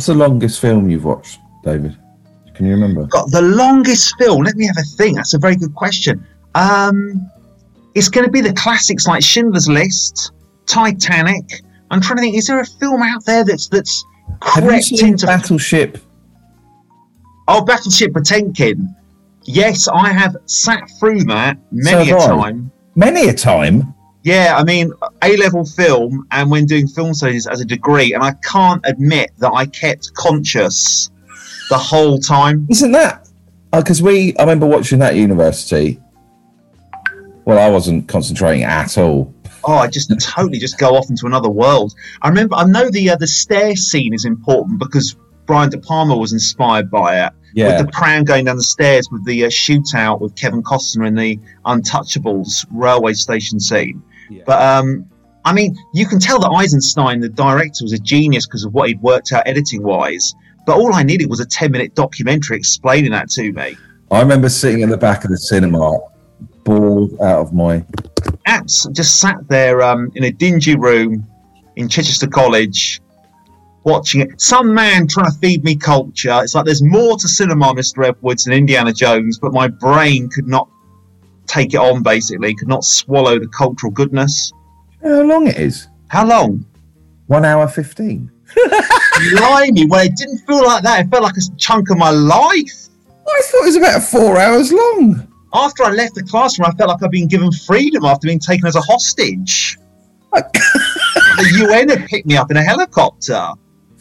What's 0.00 0.06
the 0.06 0.14
longest 0.14 0.60
film 0.62 0.88
you've 0.88 1.04
watched, 1.04 1.40
David? 1.62 1.94
Can 2.54 2.64
you 2.64 2.72
remember? 2.72 3.04
Got 3.04 3.30
the 3.30 3.42
longest 3.42 4.16
film. 4.16 4.44
Let 4.44 4.56
me 4.56 4.64
have 4.64 4.78
a 4.78 4.82
think. 4.96 5.16
That's 5.16 5.34
a 5.34 5.38
very 5.38 5.56
good 5.56 5.74
question. 5.74 6.26
Um, 6.54 7.30
it's 7.94 8.08
going 8.08 8.24
to 8.24 8.32
be 8.32 8.40
the 8.40 8.54
classics 8.54 9.06
like 9.06 9.22
Schindler's 9.22 9.68
List, 9.68 10.32
Titanic. 10.64 11.44
I'm 11.90 12.00
trying 12.00 12.16
to 12.16 12.22
think. 12.22 12.34
Is 12.34 12.46
there 12.46 12.60
a 12.60 12.64
film 12.64 13.02
out 13.02 13.26
there 13.26 13.44
that's 13.44 13.68
that's 13.68 14.02
crept 14.40 14.90
into 14.90 15.26
Battleship? 15.26 15.98
Oh, 17.46 17.62
Battleship 17.62 18.14
Potemkin. 18.14 18.96
Yes, 19.42 19.86
I 19.86 20.14
have 20.14 20.34
sat 20.46 20.80
through 20.98 21.24
that 21.24 21.58
many 21.72 22.08
So 22.08 22.16
a 22.16 22.20
time. 22.26 22.72
Many 22.94 23.28
a 23.28 23.34
time. 23.34 23.92
Yeah, 24.22 24.54
I 24.56 24.64
mean, 24.64 24.92
A 25.22 25.36
level 25.36 25.64
film, 25.64 26.26
and 26.30 26.50
when 26.50 26.66
doing 26.66 26.86
film 26.86 27.14
studies 27.14 27.46
as 27.46 27.60
a 27.60 27.64
degree, 27.64 28.12
and 28.12 28.22
I 28.22 28.32
can't 28.44 28.82
admit 28.84 29.30
that 29.38 29.52
I 29.52 29.66
kept 29.66 30.12
conscious 30.14 31.10
the 31.70 31.78
whole 31.78 32.18
time. 32.18 32.66
Isn't 32.70 32.92
that? 32.92 33.28
Because 33.72 34.02
we, 34.02 34.36
I 34.36 34.42
remember 34.42 34.66
watching 34.66 34.98
that 34.98 35.14
university. 35.14 36.00
Well, 37.44 37.58
I 37.58 37.70
wasn't 37.70 38.08
concentrating 38.08 38.64
at 38.64 38.98
all. 38.98 39.34
Oh, 39.64 39.74
I 39.74 39.88
just 39.88 40.12
totally 40.20 40.58
just 40.58 40.78
go 40.78 40.96
off 40.96 41.08
into 41.10 41.26
another 41.26 41.48
world. 41.48 41.94
I 42.22 42.28
remember, 42.28 42.56
I 42.56 42.64
know 42.64 42.90
the 42.90 43.10
uh, 43.10 43.16
the 43.16 43.26
stair 43.26 43.76
scene 43.76 44.14
is 44.14 44.24
important 44.24 44.78
because 44.78 45.16
Brian 45.46 45.70
De 45.70 45.78
Palma 45.78 46.16
was 46.16 46.32
inspired 46.32 46.90
by 46.90 47.26
it. 47.26 47.32
Yeah. 47.54 47.76
With 47.76 47.86
the 47.86 47.92
pram 47.92 48.24
going 48.24 48.44
down 48.44 48.56
the 48.56 48.62
stairs 48.62 49.08
with 49.10 49.24
the 49.24 49.44
uh, 49.44 49.48
shootout 49.48 50.20
with 50.20 50.36
Kevin 50.36 50.62
Costner 50.62 51.06
in 51.06 51.14
the 51.14 51.38
Untouchables 51.64 52.64
railway 52.70 53.14
station 53.14 53.58
scene. 53.58 54.02
Yeah. 54.30 54.44
But 54.46 54.62
um, 54.62 55.10
I 55.44 55.52
mean, 55.52 55.76
you 55.92 56.06
can 56.06 56.18
tell 56.18 56.38
that 56.40 56.50
Eisenstein, 56.50 57.20
the 57.20 57.28
director, 57.28 57.84
was 57.84 57.92
a 57.92 57.98
genius 57.98 58.46
because 58.46 58.64
of 58.64 58.72
what 58.72 58.88
he'd 58.88 59.00
worked 59.00 59.32
out 59.32 59.42
editing 59.46 59.82
wise. 59.82 60.34
But 60.66 60.76
all 60.76 60.94
I 60.94 61.02
needed 61.02 61.28
was 61.28 61.40
a 61.40 61.46
10 61.46 61.72
minute 61.72 61.94
documentary 61.94 62.56
explaining 62.56 63.10
that 63.12 63.28
to 63.30 63.52
me. 63.52 63.76
I 64.10 64.20
remember 64.20 64.48
sitting 64.48 64.80
in 64.80 64.88
the 64.88 64.96
back 64.96 65.24
of 65.24 65.30
the 65.30 65.38
cinema, 65.38 65.98
bored 66.64 67.12
out 67.20 67.40
of 67.40 67.52
my. 67.52 67.84
Apps 68.46 68.90
just 68.92 69.20
sat 69.20 69.36
there 69.48 69.82
um, 69.82 70.10
in 70.14 70.24
a 70.24 70.30
dingy 70.30 70.76
room 70.76 71.26
in 71.76 71.88
Chichester 71.88 72.26
College 72.26 73.00
watching 73.84 74.20
it. 74.20 74.40
Some 74.40 74.74
man 74.74 75.06
trying 75.06 75.30
to 75.30 75.38
feed 75.38 75.64
me 75.64 75.76
culture. 75.76 76.38
It's 76.42 76.54
like 76.54 76.64
there's 76.64 76.82
more 76.82 77.16
to 77.16 77.28
cinema, 77.28 77.72
Mr. 77.74 78.06
Edwards, 78.06 78.44
than 78.44 78.52
Indiana 78.52 78.92
Jones, 78.92 79.38
but 79.38 79.52
my 79.52 79.68
brain 79.68 80.28
could 80.28 80.46
not 80.46 80.68
take 81.50 81.74
it 81.74 81.78
on, 81.78 82.02
basically, 82.02 82.54
could 82.54 82.68
not 82.68 82.84
swallow 82.84 83.38
the 83.38 83.48
cultural 83.48 83.90
goodness. 83.92 84.52
How 85.02 85.22
long 85.22 85.46
it 85.48 85.56
is? 85.56 85.88
How 86.08 86.26
long? 86.26 86.64
One 87.26 87.44
hour 87.44 87.66
fifteen. 87.68 88.30
Blimey, 89.36 89.86
well, 89.86 90.04
it 90.04 90.16
didn't 90.16 90.38
feel 90.38 90.64
like 90.64 90.82
that. 90.82 91.06
It 91.06 91.10
felt 91.10 91.22
like 91.22 91.36
a 91.36 91.56
chunk 91.56 91.90
of 91.90 91.98
my 91.98 92.10
life. 92.10 92.88
I 93.28 93.42
thought 93.44 93.62
it 93.62 93.66
was 93.66 93.76
about 93.76 94.02
four 94.02 94.38
hours 94.38 94.72
long. 94.72 95.26
After 95.52 95.84
I 95.84 95.90
left 95.90 96.14
the 96.14 96.22
classroom, 96.22 96.66
I 96.66 96.76
felt 96.76 96.90
like 96.90 97.02
I'd 97.02 97.10
been 97.10 97.28
given 97.28 97.52
freedom 97.52 98.04
after 98.04 98.26
being 98.26 98.40
taken 98.40 98.66
as 98.66 98.76
a 98.76 98.80
hostage. 98.80 99.78
the 100.32 101.68
UN 101.68 101.88
had 101.88 102.08
picked 102.08 102.26
me 102.26 102.36
up 102.36 102.50
in 102.50 102.56
a 102.56 102.62
helicopter. 102.62 103.48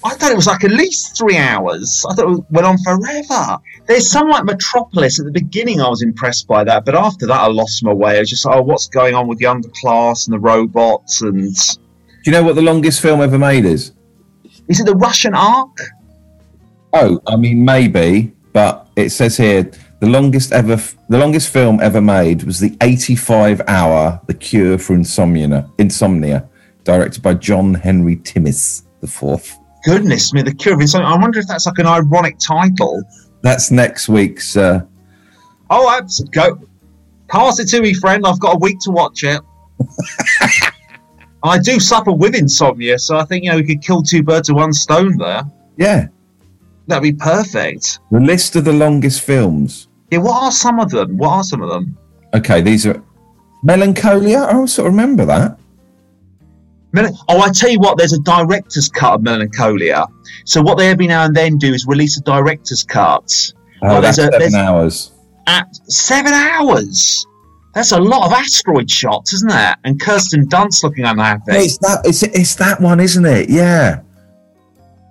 I 0.04 0.14
thought 0.16 0.32
it 0.32 0.36
was 0.36 0.48
like 0.48 0.64
at 0.64 0.72
least 0.72 1.18
three 1.18 1.38
hours. 1.38 2.06
I 2.10 2.14
thought 2.14 2.32
it 2.32 2.44
went 2.50 2.66
on 2.66 2.78
forever. 2.80 3.58
There's 3.86 4.10
some 4.10 4.30
like 4.30 4.46
Metropolis 4.46 5.20
at 5.20 5.26
the 5.26 5.32
beginning. 5.32 5.82
I 5.82 5.90
was 5.90 6.02
impressed 6.02 6.48
by 6.48 6.64
that, 6.64 6.86
but 6.86 6.96
after 6.96 7.28
that, 7.28 7.40
I 7.40 7.48
lost 7.48 7.84
my 7.84 7.92
way. 7.92 8.16
I 8.18 8.20
was 8.20 8.30
just, 8.30 8.46
like, 8.46 8.56
oh, 8.56 8.62
what's 8.62 8.88
going 8.88 9.14
on 9.14 9.28
with 9.28 9.40
the 9.40 9.46
underclass 9.46 10.28
and 10.28 10.34
the 10.34 10.40
robots? 10.40 11.22
And 11.22 11.54
Do 11.54 11.82
you 12.26 12.32
know 12.32 12.44
what 12.44 12.56
the 12.56 12.62
longest 12.62 13.02
film 13.02 13.22
ever 13.22 13.38
made 13.38 13.66
is? 13.66 13.92
is 14.70 14.80
it 14.80 14.86
the 14.86 14.96
Russian 14.96 15.34
Ark? 15.34 15.76
Oh, 16.94 17.20
I 17.28 17.36
mean 17.36 17.66
maybe, 17.66 18.32
but 18.54 18.88
it 18.96 19.10
says 19.10 19.36
here 19.36 19.70
the 20.00 20.08
longest 20.08 20.54
ever, 20.54 20.78
the 21.10 21.18
longest 21.18 21.52
film 21.52 21.80
ever 21.82 22.02
made 22.02 22.44
was 22.44 22.60
the 22.60 22.70
85-hour 22.78 24.22
The 24.28 24.34
Cure 24.34 24.78
for 24.78 24.94
Insomnia, 24.94 25.70
Insomnia, 25.78 26.48
directed 26.84 27.22
by 27.22 27.34
John 27.34 27.74
Henry 27.74 28.16
Timmis 28.16 28.84
the 29.02 29.08
fourth. 29.08 29.59
Goodness 29.86 30.34
me, 30.34 30.42
the 30.42 30.54
Cure 30.54 30.76
of 30.76 30.82
Insomnia. 30.82 31.08
I 31.08 31.18
wonder 31.18 31.40
if 31.40 31.48
that's 31.48 31.66
like 31.66 31.78
an 31.78 31.88
ironic 31.88 32.38
title. 32.40 33.02
That's 33.42 33.72
next 33.72 34.10
week's. 34.10 34.56
Uh, 34.58 34.82
Oh, 35.72 35.90
abs- 35.96 36.20
go. 36.32 36.60
Pass 37.28 37.60
it 37.60 37.68
to 37.70 37.82
me, 37.82 37.94
friend. 37.94 38.26
I've 38.26 38.40
got 38.40 38.56
a 38.56 38.58
week 38.58 38.80
to 38.82 38.92
watch 38.92 39.24
it. 39.24 39.40
I 41.44 41.58
do 41.60 41.80
suffer 41.80 42.12
with 42.12 42.36
insomnia, 42.36 43.00
so 43.00 43.18
I 43.18 43.24
think 43.26 43.46
you 43.46 43.52
know 43.52 43.58
we 43.58 43.64
could 43.64 43.82
kill 43.82 44.02
two 44.02 44.24
birds 44.24 44.50
with 44.50 44.58
one 44.58 44.74
stone 44.74 45.18
there. 45.18 45.44
yeah, 45.78 46.08
That'd 46.88 47.04
be 47.04 47.14
perfect. 47.14 48.00
the 48.12 48.20
list 48.20 48.56
of 48.56 48.66
the 48.66 48.74
longest 48.74 49.22
films. 49.22 49.88
Yeah, 50.12 50.18
what 50.20 50.42
are 50.44 50.52
some 50.52 50.80
of 50.80 50.90
them? 50.90 51.18
What 51.18 51.30
are 51.30 51.44
some 51.44 51.62
of 51.62 51.70
them? 51.70 51.98
Okay, 52.34 52.62
these 52.62 52.86
are 52.88 53.02
Melancholia. 53.64 54.40
I 54.52 54.66
sort 54.66 54.88
of 54.88 54.94
remember 54.94 55.24
that. 55.26 55.58
Oh, 56.96 57.40
I 57.42 57.50
tell 57.52 57.70
you 57.70 57.80
what, 57.80 57.98
there's 57.98 58.14
a 58.14 58.20
director's 58.22 58.90
cut 58.90 59.14
of 59.14 59.22
Melancholia. 59.24 60.06
So 60.46 60.62
what 60.62 60.78
they 60.78 60.90
every 60.90 61.08
now 61.08 61.24
and 61.26 61.36
then 61.36 61.58
do 61.58 61.74
is 61.74 61.86
release 61.88 62.18
a 62.18 62.22
director's 62.22 62.84
cut 62.84 63.32
Oh, 63.82 63.98
Oh, 63.98 64.02
that's 64.02 64.18
a- 64.18 64.30
seven 64.32 64.56
hours. 64.56 65.12
at 65.48 65.68
seven 65.90 66.34
hours. 66.34 67.26
That's 67.76 67.92
a 67.92 68.00
lot 68.00 68.26
of 68.26 68.34
asteroid 68.34 68.90
shots, 68.90 69.32
isn't 69.34 69.52
it? 69.52 69.78
And 69.84 70.02
Kirsten 70.02 70.48
Dunst 70.48 70.84
looking 70.84 71.06
unhappy. 71.06 71.44
It's 71.54 71.78
that. 71.78 72.02
It's 72.04 72.24
it's 72.24 72.56
that 72.56 72.82
one, 72.82 73.00
isn't 73.00 73.26
it? 73.26 73.50
Yeah. 73.50 74.02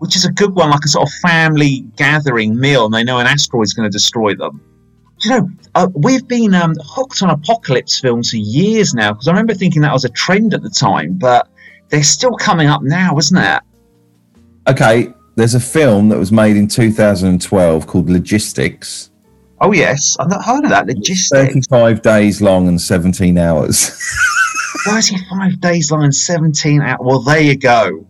which 0.00 0.14
is 0.16 0.24
a 0.24 0.30
good 0.32 0.54
one, 0.54 0.70
like 0.70 0.84
a 0.84 0.88
sort 0.88 1.08
of 1.08 1.12
family 1.22 1.80
gathering 1.96 2.58
meal, 2.58 2.84
and 2.84 2.94
they 2.94 3.02
know 3.04 3.18
an 3.18 3.26
asteroid's 3.26 3.72
going 3.72 3.88
to 3.88 3.92
destroy 3.92 4.34
them. 4.34 4.60
Do 5.20 5.28
you 5.28 5.40
know, 5.40 5.48
uh, 5.74 5.88
we've 5.94 6.26
been 6.28 6.54
um, 6.54 6.74
hooked 6.84 7.20
on 7.22 7.30
apocalypse 7.30 7.98
films 7.98 8.30
for 8.30 8.36
years 8.36 8.94
now 8.94 9.12
because 9.12 9.26
I 9.26 9.32
remember 9.32 9.54
thinking 9.54 9.82
that 9.82 9.92
was 9.92 10.04
a 10.04 10.08
trend 10.10 10.54
at 10.54 10.62
the 10.62 10.70
time, 10.70 11.14
but 11.14 11.48
they're 11.88 12.03
still 12.03 12.34
coming 12.34 12.69
up 12.69 12.82
now, 12.82 13.16
isn't 13.19 13.38
it? 13.38 13.62
Okay. 14.69 15.12
There's 15.37 15.54
a 15.54 15.60
film 15.60 16.09
that 16.09 16.19
was 16.19 16.32
made 16.32 16.56
in 16.56 16.66
2012 16.66 17.87
called 17.87 18.10
Logistics. 18.10 19.10
Oh 19.60 19.72
yes, 19.72 20.16
I've 20.19 20.28
not 20.28 20.44
heard 20.44 20.65
of 20.65 20.71
that. 20.71 20.87
Logistics. 20.87 21.66
35 21.69 22.03
days 22.03 22.43
long 22.43 22.69
and 22.69 22.81
17 22.81 23.38
hours. 23.38 23.91
Thirty-five 24.84 25.60
days 25.60 25.91
long 25.91 26.04
and 26.04 26.15
seventeen 26.15 26.82
hours. 26.82 26.99
Well, 27.00 27.21
there 27.21 27.41
you 27.41 27.56
go. 27.56 28.06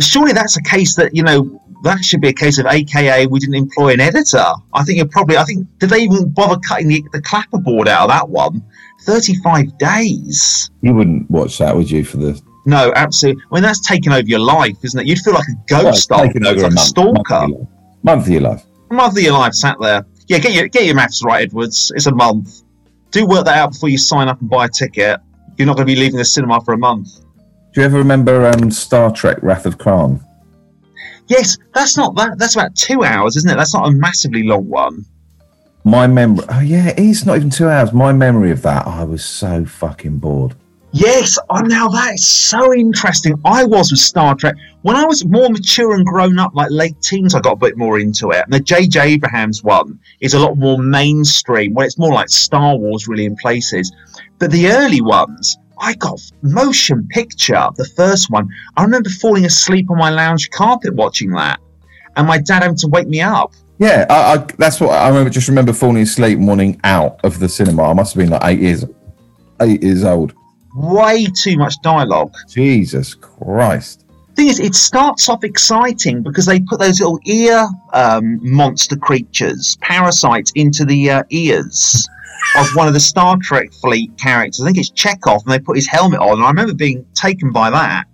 Surely 0.00 0.32
that's 0.32 0.56
a 0.56 0.62
case 0.62 0.96
that 0.96 1.14
you 1.14 1.22
know 1.22 1.61
that 1.82 2.04
should 2.04 2.20
be 2.20 2.28
a 2.28 2.32
case 2.32 2.58
of 2.58 2.66
AKA 2.66 3.26
we 3.26 3.38
didn't 3.40 3.56
employ 3.56 3.92
an 3.92 4.00
editor. 4.00 4.44
I 4.72 4.84
think 4.84 4.98
you're 4.98 5.08
probably. 5.08 5.36
I 5.36 5.44
think 5.44 5.66
did 5.78 5.90
they 5.90 6.00
even 6.02 6.28
bother 6.30 6.58
cutting 6.66 6.88
the, 6.88 7.04
the 7.12 7.20
clapperboard 7.20 7.88
out 7.88 8.02
of 8.04 8.08
that 8.10 8.28
one? 8.28 8.62
Thirty-five 9.02 9.76
days. 9.78 10.70
you 10.80 10.94
wouldn't 10.94 11.28
watch 11.30 11.58
that, 11.58 11.74
would 11.76 11.90
you? 11.90 12.04
For 12.04 12.18
the 12.18 12.40
No, 12.66 12.92
absolutely. 12.94 13.42
I 13.50 13.54
mean, 13.54 13.62
that's 13.62 13.80
taken 13.80 14.12
over 14.12 14.26
your 14.26 14.38
life, 14.38 14.76
isn't 14.84 15.00
it? 15.00 15.06
You'd 15.06 15.18
feel 15.18 15.34
like 15.34 15.48
a 15.48 15.56
ghost, 15.66 16.10
after, 16.12 16.24
over 16.24 16.40
like 16.40 16.56
a 16.58 16.60
month- 16.62 16.78
stalker. 16.78 17.48
Month 17.48 17.48
of, 17.48 17.48
your 17.50 17.60
life. 17.60 17.68
month 18.02 18.26
of 18.26 18.28
your 18.32 18.40
life. 18.42 18.64
month 18.90 19.16
of 19.16 19.22
your 19.22 19.32
life 19.32 19.54
sat 19.54 19.76
there. 19.80 20.06
Yeah, 20.28 20.38
get 20.38 20.52
your 20.52 20.68
get 20.68 20.84
your 20.86 20.94
maths 20.94 21.24
right, 21.24 21.42
Edwards. 21.42 21.90
It's 21.96 22.06
a 22.06 22.14
month. 22.14 22.62
Do 23.10 23.26
work 23.26 23.44
that 23.46 23.56
out 23.58 23.72
before 23.72 23.88
you 23.88 23.98
sign 23.98 24.28
up 24.28 24.40
and 24.40 24.48
buy 24.48 24.66
a 24.66 24.68
ticket. 24.68 25.18
You're 25.58 25.66
not 25.66 25.76
going 25.76 25.86
to 25.86 25.92
be 25.92 25.98
leaving 26.00 26.16
the 26.16 26.24
cinema 26.24 26.60
for 26.62 26.72
a 26.74 26.78
month. 26.78 27.08
Do 27.74 27.80
you 27.80 27.84
ever 27.86 27.98
remember 27.98 28.46
um, 28.46 28.70
Star 28.70 29.10
Trek: 29.12 29.38
Wrath 29.42 29.66
of 29.66 29.78
Khan? 29.78 30.24
Yes, 31.28 31.56
that's 31.74 31.96
not 31.96 32.14
that. 32.16 32.38
That's 32.38 32.56
about 32.56 32.74
two 32.74 33.04
hours, 33.04 33.36
isn't 33.36 33.50
it? 33.50 33.56
That's 33.56 33.74
not 33.74 33.88
a 33.88 33.92
massively 33.92 34.42
long 34.42 34.68
one. 34.68 35.04
My 35.84 36.06
memory. 36.06 36.44
Oh 36.48 36.60
yeah, 36.60 36.88
it 36.88 36.98
is 36.98 37.26
not 37.26 37.36
even 37.36 37.50
two 37.50 37.68
hours. 37.68 37.92
My 37.92 38.12
memory 38.12 38.50
of 38.50 38.62
that, 38.62 38.86
I 38.86 39.04
was 39.04 39.24
so 39.24 39.64
fucking 39.64 40.18
bored. 40.18 40.54
Yes, 40.94 41.38
oh, 41.48 41.60
now 41.60 41.88
that's 41.88 42.24
so 42.24 42.74
interesting. 42.74 43.34
I 43.46 43.64
was 43.64 43.90
with 43.90 44.00
Star 44.00 44.34
Trek 44.34 44.54
when 44.82 44.94
I 44.94 45.06
was 45.06 45.24
more 45.24 45.48
mature 45.48 45.94
and 45.94 46.04
grown 46.04 46.38
up, 46.38 46.54
like 46.54 46.70
late 46.70 47.00
teens. 47.00 47.34
I 47.34 47.40
got 47.40 47.54
a 47.54 47.56
bit 47.56 47.78
more 47.78 47.98
into 47.98 48.30
it. 48.30 48.44
And 48.44 48.52
the 48.52 48.60
J.J. 48.60 49.00
Abrahams 49.00 49.64
one 49.64 49.98
is 50.20 50.34
a 50.34 50.38
lot 50.38 50.58
more 50.58 50.78
mainstream. 50.78 51.72
Well, 51.72 51.86
it's 51.86 51.98
more 51.98 52.12
like 52.12 52.28
Star 52.28 52.76
Wars, 52.76 53.08
really, 53.08 53.24
in 53.24 53.36
places. 53.36 53.90
But 54.38 54.50
the 54.50 54.68
early 54.68 55.00
ones, 55.00 55.56
I 55.82 55.94
got 55.94 56.20
motion 56.42 57.08
picture. 57.08 57.68
The 57.76 57.84
first 57.96 58.30
one, 58.30 58.48
I 58.76 58.84
remember 58.84 59.10
falling 59.10 59.44
asleep 59.44 59.90
on 59.90 59.98
my 59.98 60.10
lounge 60.10 60.48
carpet 60.50 60.94
watching 60.94 61.32
that, 61.32 61.58
and 62.16 62.26
my 62.28 62.38
dad 62.38 62.62
having 62.62 62.78
to 62.78 62.88
wake 62.88 63.08
me 63.08 63.20
up. 63.20 63.52
Yeah, 63.78 64.06
I, 64.08 64.34
I, 64.34 64.36
that's 64.58 64.80
what 64.80 64.90
I 64.90 65.08
remember. 65.08 65.28
Just 65.28 65.48
remember 65.48 65.72
falling 65.72 66.02
asleep 66.02 66.38
and 66.38 66.46
wanting 66.46 66.80
out 66.84 67.18
of 67.24 67.40
the 67.40 67.48
cinema. 67.48 67.82
I 67.82 67.94
must 67.94 68.14
have 68.14 68.20
been 68.20 68.30
like 68.30 68.44
eight 68.44 68.60
years, 68.60 68.84
eight 69.60 69.82
years 69.82 70.04
old. 70.04 70.34
Way 70.76 71.26
too 71.26 71.58
much 71.58 71.74
dialogue. 71.82 72.32
Jesus 72.48 73.14
Christ! 73.14 74.04
thing 74.36 74.48
is, 74.48 74.60
it 74.60 74.74
starts 74.74 75.28
off 75.28 75.44
exciting 75.44 76.22
because 76.22 76.46
they 76.46 76.60
put 76.60 76.78
those 76.78 77.00
little 77.00 77.18
ear 77.26 77.66
um, 77.92 78.38
monster 78.42 78.96
creatures, 78.96 79.76
parasites, 79.80 80.52
into 80.54 80.84
the 80.84 81.10
uh, 81.10 81.22
ears 81.30 82.08
of 82.56 82.68
one 82.74 82.86
of 82.88 82.94
the 82.94 83.00
Star 83.00 83.36
Trek 83.40 83.72
fleet 83.74 84.16
characters. 84.18 84.60
I 84.60 84.66
think 84.66 84.78
it's 84.78 84.90
Chekov, 84.90 85.42
and 85.44 85.52
they 85.52 85.58
put 85.58 85.76
his 85.76 85.86
helmet 85.86 86.20
on. 86.20 86.34
And 86.34 86.44
I 86.44 86.48
remember 86.48 86.74
being 86.74 87.04
taken 87.14 87.50
by 87.52 87.70
that. 87.70 88.04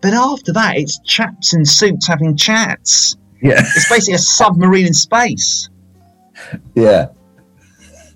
But 0.00 0.14
after 0.14 0.52
that, 0.52 0.76
it's 0.76 0.98
chaps 1.04 1.54
in 1.54 1.64
suits 1.64 2.06
having 2.06 2.36
chats. 2.36 3.16
Yeah, 3.42 3.60
It's 3.60 3.88
basically 3.88 4.14
a 4.14 4.18
submarine 4.18 4.86
in 4.86 4.94
space. 4.94 5.68
yeah, 6.74 7.06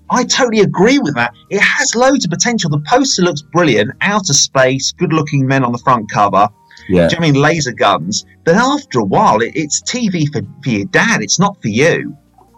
I 0.09 0.23
totally 0.25 0.61
agree 0.61 0.99
with 0.99 1.15
that. 1.15 1.33
It 1.49 1.59
has 1.61 1.95
loads 1.95 2.25
of 2.25 2.31
potential. 2.31 2.69
The 2.69 2.79
poster 2.87 3.21
looks 3.21 3.41
brilliant. 3.41 3.91
Outer 4.01 4.33
space, 4.33 4.91
good 4.91 5.13
looking 5.13 5.47
men 5.47 5.63
on 5.63 5.71
the 5.71 5.77
front 5.79 6.11
cover. 6.11 6.47
yeah. 6.89 7.07
Do 7.07 7.15
you 7.15 7.21
know 7.21 7.27
I 7.27 7.31
mean 7.31 7.41
laser 7.41 7.71
guns? 7.71 8.25
But 8.43 8.55
after 8.55 8.99
a 8.99 9.03
while, 9.05 9.41
it, 9.41 9.53
it's 9.55 9.81
TV 9.83 10.27
for, 10.31 10.41
for 10.63 10.69
your 10.69 10.85
dad. 10.85 11.21
It's 11.21 11.39
not 11.39 11.59
for 11.61 11.69
you. 11.69 12.15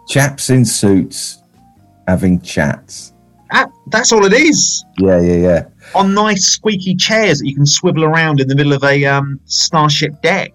Chaps 0.08 0.50
in 0.50 0.64
suits 0.64 1.38
having 2.06 2.40
chats. 2.40 3.12
That, 3.52 3.70
that's 3.88 4.12
all 4.12 4.24
it 4.24 4.32
is. 4.32 4.84
Yeah, 4.98 5.20
yeah, 5.20 5.36
yeah. 5.36 5.64
On 5.94 6.12
nice 6.14 6.44
squeaky 6.46 6.96
chairs 6.96 7.38
that 7.38 7.46
you 7.46 7.54
can 7.54 7.66
swivel 7.66 8.04
around 8.04 8.40
in 8.40 8.48
the 8.48 8.56
middle 8.56 8.72
of 8.72 8.82
a 8.82 9.04
um, 9.04 9.38
starship 9.44 10.20
deck. 10.22 10.52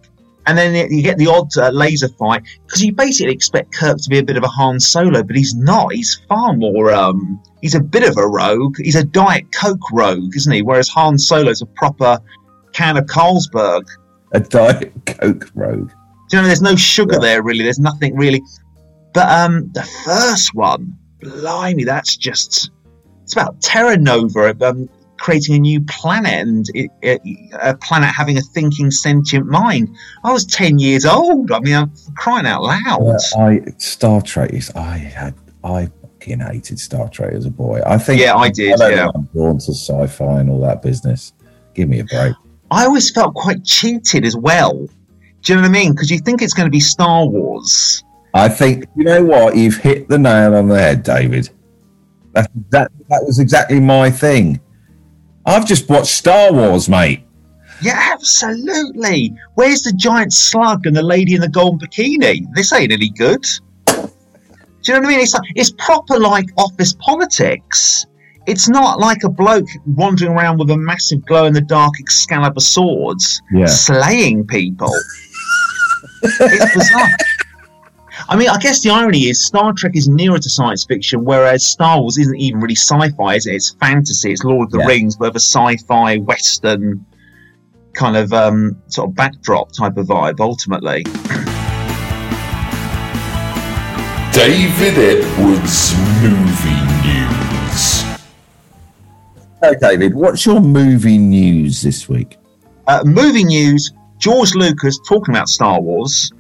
And 0.48 0.58
then 0.58 0.76
it- 0.76 0.92
you 0.92 1.02
get 1.02 1.18
the 1.18 1.28
odd 1.28 1.56
uh, 1.58 1.70
laser 1.70 2.10
fight 2.10 2.42
because 2.66 2.84
you 2.84 2.92
basically 2.94 3.32
expect 3.34 3.74
Kirk 3.74 3.98
to 4.00 4.10
be 4.10 4.18
a 4.20 4.24
bit 4.24 4.36
of 4.38 4.44
a 4.44 4.48
Han 4.48 4.80
Solo, 4.80 5.24
but 5.24 5.36
he's 5.36 5.56
not. 5.56 5.94
He's 5.94 6.20
far 6.28 6.54
more. 6.54 6.92
Um, 6.92 7.42
he's 7.62 7.76
a 7.76 7.80
bit 7.80 8.04
of 8.08 8.18
a 8.18 8.28
rogue. 8.28 8.76
He's 8.78 8.96
a 8.96 9.04
Diet 9.06 9.46
Coke 9.54 9.92
rogue, 9.94 10.36
isn't 10.36 10.52
he? 10.52 10.62
Whereas 10.62 10.90
Han 10.90 11.18
Solo's 11.18 11.62
a 11.62 11.66
proper 11.68 12.20
can 12.74 12.98
of 12.98 13.06
Carlsberg. 13.06 13.84
A 14.34 14.40
Diet 14.40 14.92
Coke 15.06 15.50
rogue. 15.56 15.90
Do 16.30 16.38
you 16.38 16.42
know, 16.42 16.48
there's 16.48 16.62
no 16.62 16.76
sugar 16.76 17.14
Yeah. 17.16 17.20
there 17.20 17.44
really. 17.44 17.64
There's 17.64 17.80
nothing 17.80 18.16
really. 18.18 18.42
But 19.14 19.30
um, 19.30 19.70
the 19.74 19.84
first 20.06 20.56
one, 20.56 20.98
blimey, 21.22 21.84
that's 21.84 22.16
just. 22.16 22.72
It's 23.24 23.34
about 23.34 23.62
Terra 23.62 23.96
Nova 23.98 24.56
um, 24.68 24.90
creating 25.18 25.56
a 25.56 25.60
new 25.60 25.80
planet 25.82 26.48
and 26.48 26.66
it, 26.74 26.90
it, 27.02 27.22
a 27.62 27.76
planet 27.78 28.10
having 28.10 28.38
a 28.38 28.42
thinking 28.42 28.92
sentient 28.92 29.46
mind. 29.46 29.96
I 30.24 30.34
was 30.34 30.46
10 30.46 30.80
years 30.80 31.06
old. 31.06 31.52
I 31.52 31.60
mean, 31.60 31.76
I'm 31.76 31.92
crying 32.18 32.48
out 32.48 32.64
loud. 32.64 33.02
Uh, 33.02 33.40
I 33.40 33.62
Star 33.78 34.22
Trek 34.22 34.52
is. 34.52 34.72
I 34.76 34.98
had. 34.98 35.36
I 35.64 35.90
fucking 36.02 36.40
hated 36.40 36.80
Star 36.80 37.08
Trek 37.08 37.34
as 37.34 37.46
a 37.46 37.52
boy. 37.52 37.82
I 37.86 37.98
think. 37.98 38.20
Yeah, 38.20 38.36
I 38.36 38.50
did, 38.50 38.78
don't 38.78 38.92
yeah. 38.92 39.10
I'm 39.14 39.26
drawn 39.34 39.60
to 39.60 39.72
sci-fi 39.72 40.40
and 40.40 40.50
all 40.50 40.60
that 40.62 40.82
business. 40.82 41.34
Give 41.74 41.88
me 41.88 42.00
a 42.00 42.06
break. 42.06 42.36
I 42.72 42.86
always 42.86 43.12
felt 43.12 43.36
quite 43.36 43.64
cheated 43.64 44.26
as 44.26 44.36
well. 44.36 44.88
Do 45.42 45.54
you 45.54 45.56
know 45.56 45.62
what 45.62 45.70
I 45.70 45.72
mean? 45.72 45.92
Because 45.94 46.10
you 46.10 46.20
think 46.20 46.42
it's 46.42 46.54
going 46.54 46.68
to 46.68 46.72
be 46.72 46.80
Star 46.80 47.26
Wars. 47.28 48.04
I 48.34 48.48
think 48.50 48.86
you 48.96 49.04
know 49.04 49.24
what 49.24 49.56
you've 49.58 49.78
hit 49.78 50.08
the 50.08 50.18
nail 50.18 50.56
on 50.56 50.68
the 50.68 50.78
head, 50.80 51.04
David. 51.04 51.50
That 52.34 52.50
that 52.70 52.92
that 53.10 53.24
was 53.26 53.40
exactly 53.40 53.80
my 53.80 54.10
thing. 54.10 54.60
I've 55.46 55.66
just 55.66 55.90
watched 55.90 56.12
Star 56.12 56.54
Wars, 56.54 56.88
mate. 56.88 57.24
Yeah, 57.82 58.10
absolutely. 58.14 59.34
Where's 59.56 59.82
the 59.82 59.92
giant 59.94 60.34
slug 60.34 60.86
and 60.86 60.96
the 60.96 61.02
lady 61.02 61.34
in 61.34 61.42
the 61.42 61.50
golden 61.50 61.80
bikini? 61.80 62.46
This 62.54 62.72
ain't 62.74 62.92
any 62.92 63.10
good. 63.10 63.42
Do 63.88 63.94
you 63.96 64.94
know 64.94 65.00
what 65.00 65.06
I 65.06 65.10
mean? 65.10 65.20
It's 65.20 65.34
like, 65.34 65.44
it's 65.56 65.72
proper 65.78 66.20
like 66.20 66.46
office 66.58 66.94
politics. 67.00 68.06
It's 68.48 68.70
not 68.70 69.00
like 69.00 69.24
a 69.24 69.30
bloke 69.30 69.68
wandering 69.86 70.32
around 70.32 70.58
with 70.60 70.70
a 70.72 70.78
massive 70.78 71.26
glow 71.26 71.46
in 71.46 71.54
the 71.54 71.62
dark 71.62 71.94
Excalibur 72.00 72.60
swords 72.60 73.42
Yeah. 73.52 73.66
slaying 73.66 74.46
people. 74.48 74.92
it's 76.24 76.74
bizarre. 76.76 77.10
I 78.32 78.38
mean, 78.38 78.48
I 78.48 78.58
guess 78.60 78.80
the 78.82 78.90
irony 78.92 79.28
is 79.28 79.46
Star 79.46 79.74
Trek 79.74 79.92
is 79.94 80.08
nearer 80.08 80.40
to 80.40 80.50
science 80.50 80.86
fiction, 80.86 81.26
whereas 81.26 81.66
Star 81.66 82.00
Wars 82.00 82.18
isn't 82.18 82.38
even 82.38 82.62
really 82.62 82.76
sci-fi, 82.76 83.36
is 83.36 83.46
it? 83.46 83.56
It's 83.56 83.72
fantasy. 83.74 84.32
It's 84.32 84.46
Lord 84.46 84.68
of 84.68 84.72
the 84.72 84.80
Yeah. 84.80 84.86
Rings, 84.86 85.18
but 85.18 85.34
with 85.34 85.36
a 85.36 85.46
sci-fi 85.46 86.20
western 86.20 87.06
kind 87.94 88.16
of 88.16 88.32
um, 88.32 88.82
sort 88.88 89.10
of 89.10 89.16
backdrop 89.16 89.74
type 89.74 89.98
of 89.98 90.08
vibe. 90.08 90.40
Ultimately, 90.40 91.04
David 94.32 94.98
Edwards 94.98 95.94
Movie 96.22 96.82
News. 97.04 98.02
Hey, 99.62 99.76
David, 99.82 100.16
what's 100.16 100.46
your 100.46 100.62
movie 100.62 101.18
news 101.18 101.82
this 101.82 102.08
week? 102.08 102.38
uh, 102.88 103.04
movie 103.06 103.44
news: 103.44 103.92
George 104.20 104.56
Lucas 104.56 104.98
talking 105.06 105.36
about 105.36 105.50
Star 105.50 105.82
Wars 105.82 106.32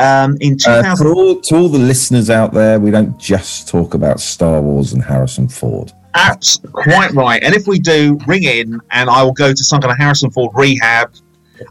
um, 0.00 0.36
in 0.40 0.54
Uh, 0.66 0.82
2000. 0.82 0.96
for 1.06 1.12
all, 1.14 1.40
to 1.40 1.56
all 1.56 1.68
the 1.68 1.78
listeners 1.78 2.30
out 2.30 2.52
there, 2.52 2.78
we 2.80 2.90
don't 2.90 3.16
just 3.18 3.68
talk 3.68 3.94
about 3.94 4.20
Star 4.20 4.60
Wars 4.60 4.92
and 4.92 5.02
Harrison 5.02 5.48
Ford. 5.48 5.92
That's 6.14 6.58
quite 6.72 7.12
right. 7.12 7.42
And 7.42 7.54
if 7.54 7.66
we 7.66 7.78
do, 7.78 8.18
ring 8.26 8.42
in, 8.42 8.80
and 8.90 9.08
I 9.08 9.22
will 9.22 9.32
go 9.32 9.52
to 9.52 9.64
some 9.64 9.80
kind 9.80 9.92
of 9.92 9.98
Harrison 9.98 10.30
Ford 10.30 10.50
rehab, 10.54 11.12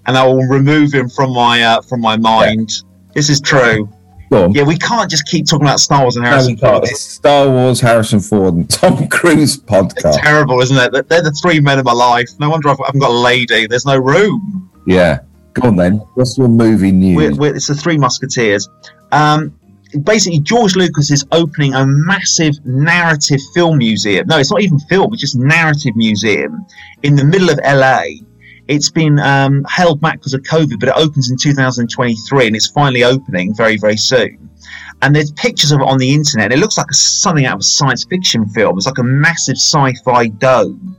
and 0.06 0.16
I 0.18 0.26
will 0.26 0.44
remove 0.48 0.94
him 0.94 1.10
from 1.10 1.34
my 1.34 1.62
uh, 1.64 1.82
from 1.82 2.00
my 2.02 2.16
mind. 2.16 2.72
This 3.16 3.30
is 3.30 3.42
true. 3.42 3.90
Yeah, 4.32 4.64
we 4.64 4.78
can't 4.78 5.10
just 5.10 5.26
keep 5.26 5.48
talking 5.48 5.66
about 5.66 5.80
Star 5.80 6.04
Wars 6.04 6.16
and 6.16 6.24
Harrison 6.24 6.56
can't. 6.56 6.74
Ford. 6.84 6.84
It's 6.88 7.02
Star 7.02 7.50
Wars, 7.50 7.82
Harrison 7.82 8.20
Ford, 8.20 8.54
and 8.54 8.70
Tom 8.70 9.08
Cruise 9.10 9.56
It's 9.56 9.64
podcast. 9.64 10.22
terrible, 10.22 10.62
isn't 10.62 10.78
it? 10.78 10.92
They're- 10.92 11.02
They're 11.02 11.24
the 11.24 11.32
three 11.32 11.60
men 11.60 11.80
of 11.80 11.86
my 11.86 11.94
life. 11.94 12.30
No 12.40 12.52
wonder 12.52 12.70
I 12.70 12.76
haven't 12.86 13.00
got 13.02 13.10
a 13.10 13.14
lady. 13.14 13.66
There's 13.66 13.88
no 13.88 13.98
room. 13.98 14.70
Yeah. 14.86 15.22
Go 15.60 15.68
on 15.70 15.76
then. 15.76 15.98
What's 16.16 16.38
your 16.38 16.48
movie 16.48 16.92
news? 16.92 17.18
We're, 17.18 17.36
we're, 17.36 17.56
it's 17.56 17.68
the 17.68 17.76
Three 17.76 17.98
Musketeers. 17.98 18.70
Um, 19.12 19.58
basically, 20.04 20.40
George 20.40 20.76
Lucas 20.76 21.12
is 21.12 21.26
opening 21.32 21.74
a 21.74 21.86
massive 21.86 22.54
narrative 22.66 23.40
film 23.54 23.78
museum. 23.78 24.28
No, 24.28 24.38
it's 24.38 24.52
not 24.52 24.62
even 24.62 24.80
film; 24.80 25.14
it's 25.14 25.22
just 25.22 25.36
narrative 25.36 25.96
museum 25.96 26.66
in 27.04 27.16
the 27.16 27.24
middle 27.24 27.50
of 27.50 27.60
LA. 27.64 28.04
It's 28.68 28.90
been 28.90 29.18
um, 29.20 29.66
held 29.68 30.00
back 30.00 30.20
because 30.20 30.36
of 30.36 30.42
COVID, 30.42 30.80
but 30.80 30.90
it 30.90 30.96
opens 30.96 31.32
in 31.32 31.38
2023, 31.38 32.48
and 32.48 32.56
it's 32.56 32.68
finally 32.68 33.04
opening 33.04 33.56
very, 33.56 33.78
very 33.78 33.98
soon. 33.98 34.50
And 35.02 35.16
there's 35.16 35.32
pictures 35.32 35.72
of 35.72 35.80
it 35.80 35.88
on 35.88 35.98
the 35.98 36.14
internet. 36.14 36.52
It 36.52 36.60
looks 36.60 36.78
like 36.78 36.92
something 36.92 37.46
out 37.46 37.56
of 37.56 37.60
a 37.62 37.64
science 37.64 38.04
fiction 38.04 38.46
film. 38.50 38.78
It's 38.78 38.86
like 38.86 38.98
a 38.98 39.04
massive 39.04 39.56
sci-fi 39.56 40.28
dome 40.28 40.96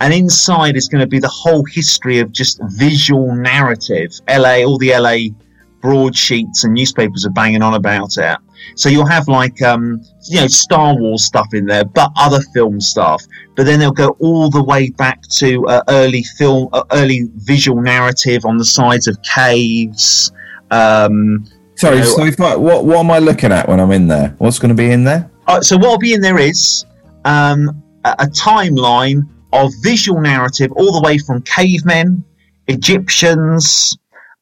and 0.00 0.12
inside 0.12 0.76
is 0.76 0.88
going 0.88 1.00
to 1.00 1.06
be 1.06 1.18
the 1.18 1.28
whole 1.28 1.64
history 1.64 2.18
of 2.18 2.32
just 2.32 2.60
visual 2.76 3.34
narrative. 3.34 4.12
LA, 4.28 4.62
all 4.64 4.78
the 4.78 4.90
LA 4.90 5.34
broadsheets 5.80 6.64
and 6.64 6.72
newspapers 6.74 7.26
are 7.26 7.30
banging 7.30 7.60
on 7.62 7.74
about 7.74 8.16
it. 8.16 8.38
So 8.76 8.88
you'll 8.88 9.06
have 9.06 9.26
like 9.28 9.60
um, 9.62 10.00
you 10.28 10.40
know 10.40 10.46
Star 10.46 10.96
Wars 10.96 11.24
stuff 11.24 11.48
in 11.52 11.66
there, 11.66 11.84
but 11.84 12.10
other 12.16 12.40
film 12.54 12.80
stuff. 12.80 13.22
But 13.56 13.66
then 13.66 13.80
they'll 13.80 13.90
go 13.90 14.16
all 14.20 14.48
the 14.48 14.62
way 14.62 14.90
back 14.90 15.22
to 15.38 15.66
uh, 15.66 15.82
early 15.88 16.22
film, 16.22 16.68
uh, 16.72 16.84
early 16.92 17.28
visual 17.36 17.82
narrative 17.82 18.44
on 18.44 18.56
the 18.56 18.64
sides 18.64 19.08
of 19.08 19.20
caves. 19.22 20.32
Um, 20.70 21.44
Sorry, 21.74 21.98
No. 21.98 22.04
so 22.04 22.24
if 22.24 22.40
I, 22.40 22.54
what 22.54 22.84
what 22.84 22.98
am 22.98 23.10
I 23.10 23.18
looking 23.18 23.50
at 23.50 23.68
when 23.68 23.80
I'm 23.80 23.90
in 23.90 24.06
there? 24.06 24.34
What's 24.38 24.58
going 24.58 24.68
to 24.68 24.74
be 24.74 24.90
in 24.90 25.04
there? 25.04 25.28
Uh, 25.48 25.60
so 25.60 25.76
what 25.76 25.88
will 25.90 25.98
be 25.98 26.14
in 26.14 26.20
there 26.20 26.38
is 26.38 26.84
um, 27.24 27.82
a, 28.04 28.14
a 28.20 28.26
timeline 28.26 29.26
of 29.52 29.72
visual 29.82 30.20
narrative 30.20 30.72
all 30.72 30.92
the 30.92 31.02
way 31.02 31.18
from 31.18 31.42
cavemen, 31.42 32.24
Egyptians. 32.68 33.96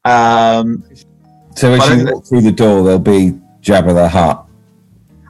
Um, 0.04 0.84
So 1.56 1.72
as 1.72 1.88
you 1.88 2.12
walk 2.12 2.26
through 2.26 2.42
the 2.42 2.52
door, 2.52 2.82
there'll 2.84 2.98
be 2.98 3.38
Jabba 3.62 3.94
the 3.94 4.08
Hutt. 4.08 4.46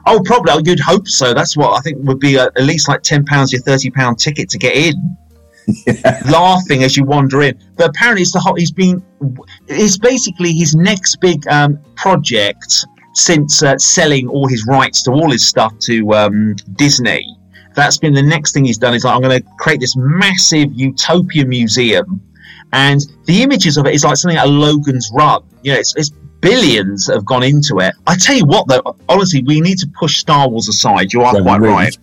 oh, 0.05 0.21
probably 0.23 0.63
you'd 0.65 0.79
hope 0.79 1.07
so. 1.07 1.33
That's 1.33 1.57
what 1.57 1.77
I 1.77 1.81
think 1.81 1.97
would 2.07 2.19
be 2.19 2.35
a, 2.35 2.45
at 2.45 2.63
least 2.63 2.87
like 2.87 3.01
ten 3.01 3.25
pounds 3.25 3.51
your 3.51 3.61
thirty 3.61 3.89
pound 3.89 4.19
ticket 4.19 4.49
to 4.49 4.57
get 4.57 4.75
in. 4.75 5.17
Laughing 6.31 6.83
as 6.83 6.97
you 6.97 7.03
wander 7.05 7.43
in, 7.43 7.57
but 7.75 7.89
apparently 7.89 8.23
it's 8.23 8.31
the 8.33 8.39
hot. 8.39 8.57
He's 8.57 8.71
been. 8.71 9.03
It's 9.67 9.97
basically 9.97 10.53
his 10.53 10.75
next 10.75 11.19
big 11.21 11.47
um, 11.47 11.79
project 11.95 12.85
since 13.13 13.61
uh, 13.61 13.77
selling 13.77 14.27
all 14.27 14.47
his 14.47 14.65
rights 14.67 15.03
to 15.03 15.11
all 15.11 15.29
his 15.31 15.47
stuff 15.47 15.77
to 15.79 16.13
um, 16.13 16.55
Disney. 16.75 17.37
That's 17.75 17.97
been 17.97 18.13
the 18.13 18.21
next 18.23 18.53
thing 18.53 18.65
he's 18.65 18.77
done. 18.77 18.93
Is 18.93 19.03
like 19.05 19.15
I'm 19.15 19.21
going 19.21 19.41
to 19.41 19.47
create 19.59 19.79
this 19.79 19.95
massive 19.95 20.71
utopia 20.73 21.45
museum, 21.45 22.21
and 22.73 23.01
the 23.25 23.41
images 23.43 23.77
of 23.77 23.85
it 23.85 23.93
is 23.93 24.03
like 24.03 24.17
something 24.17 24.37
like 24.37 24.47
Logan's 24.49 25.09
Run. 25.13 25.43
You 25.63 25.73
know, 25.73 25.79
it's, 25.79 25.95
it's 25.95 26.09
billions 26.41 27.07
have 27.07 27.25
gone 27.25 27.43
into 27.43 27.79
it. 27.79 27.93
I 28.07 28.15
tell 28.17 28.35
you 28.35 28.45
what, 28.45 28.67
though, 28.67 28.95
honestly, 29.07 29.43
we 29.45 29.61
need 29.61 29.77
to 29.79 29.87
push 29.99 30.17
Star 30.17 30.49
Wars 30.49 30.67
aside. 30.67 31.13
You 31.13 31.21
are 31.21 31.35
Yeah, 31.35 31.41
quite 31.43 31.61
really- 31.61 31.73
right. 31.73 31.97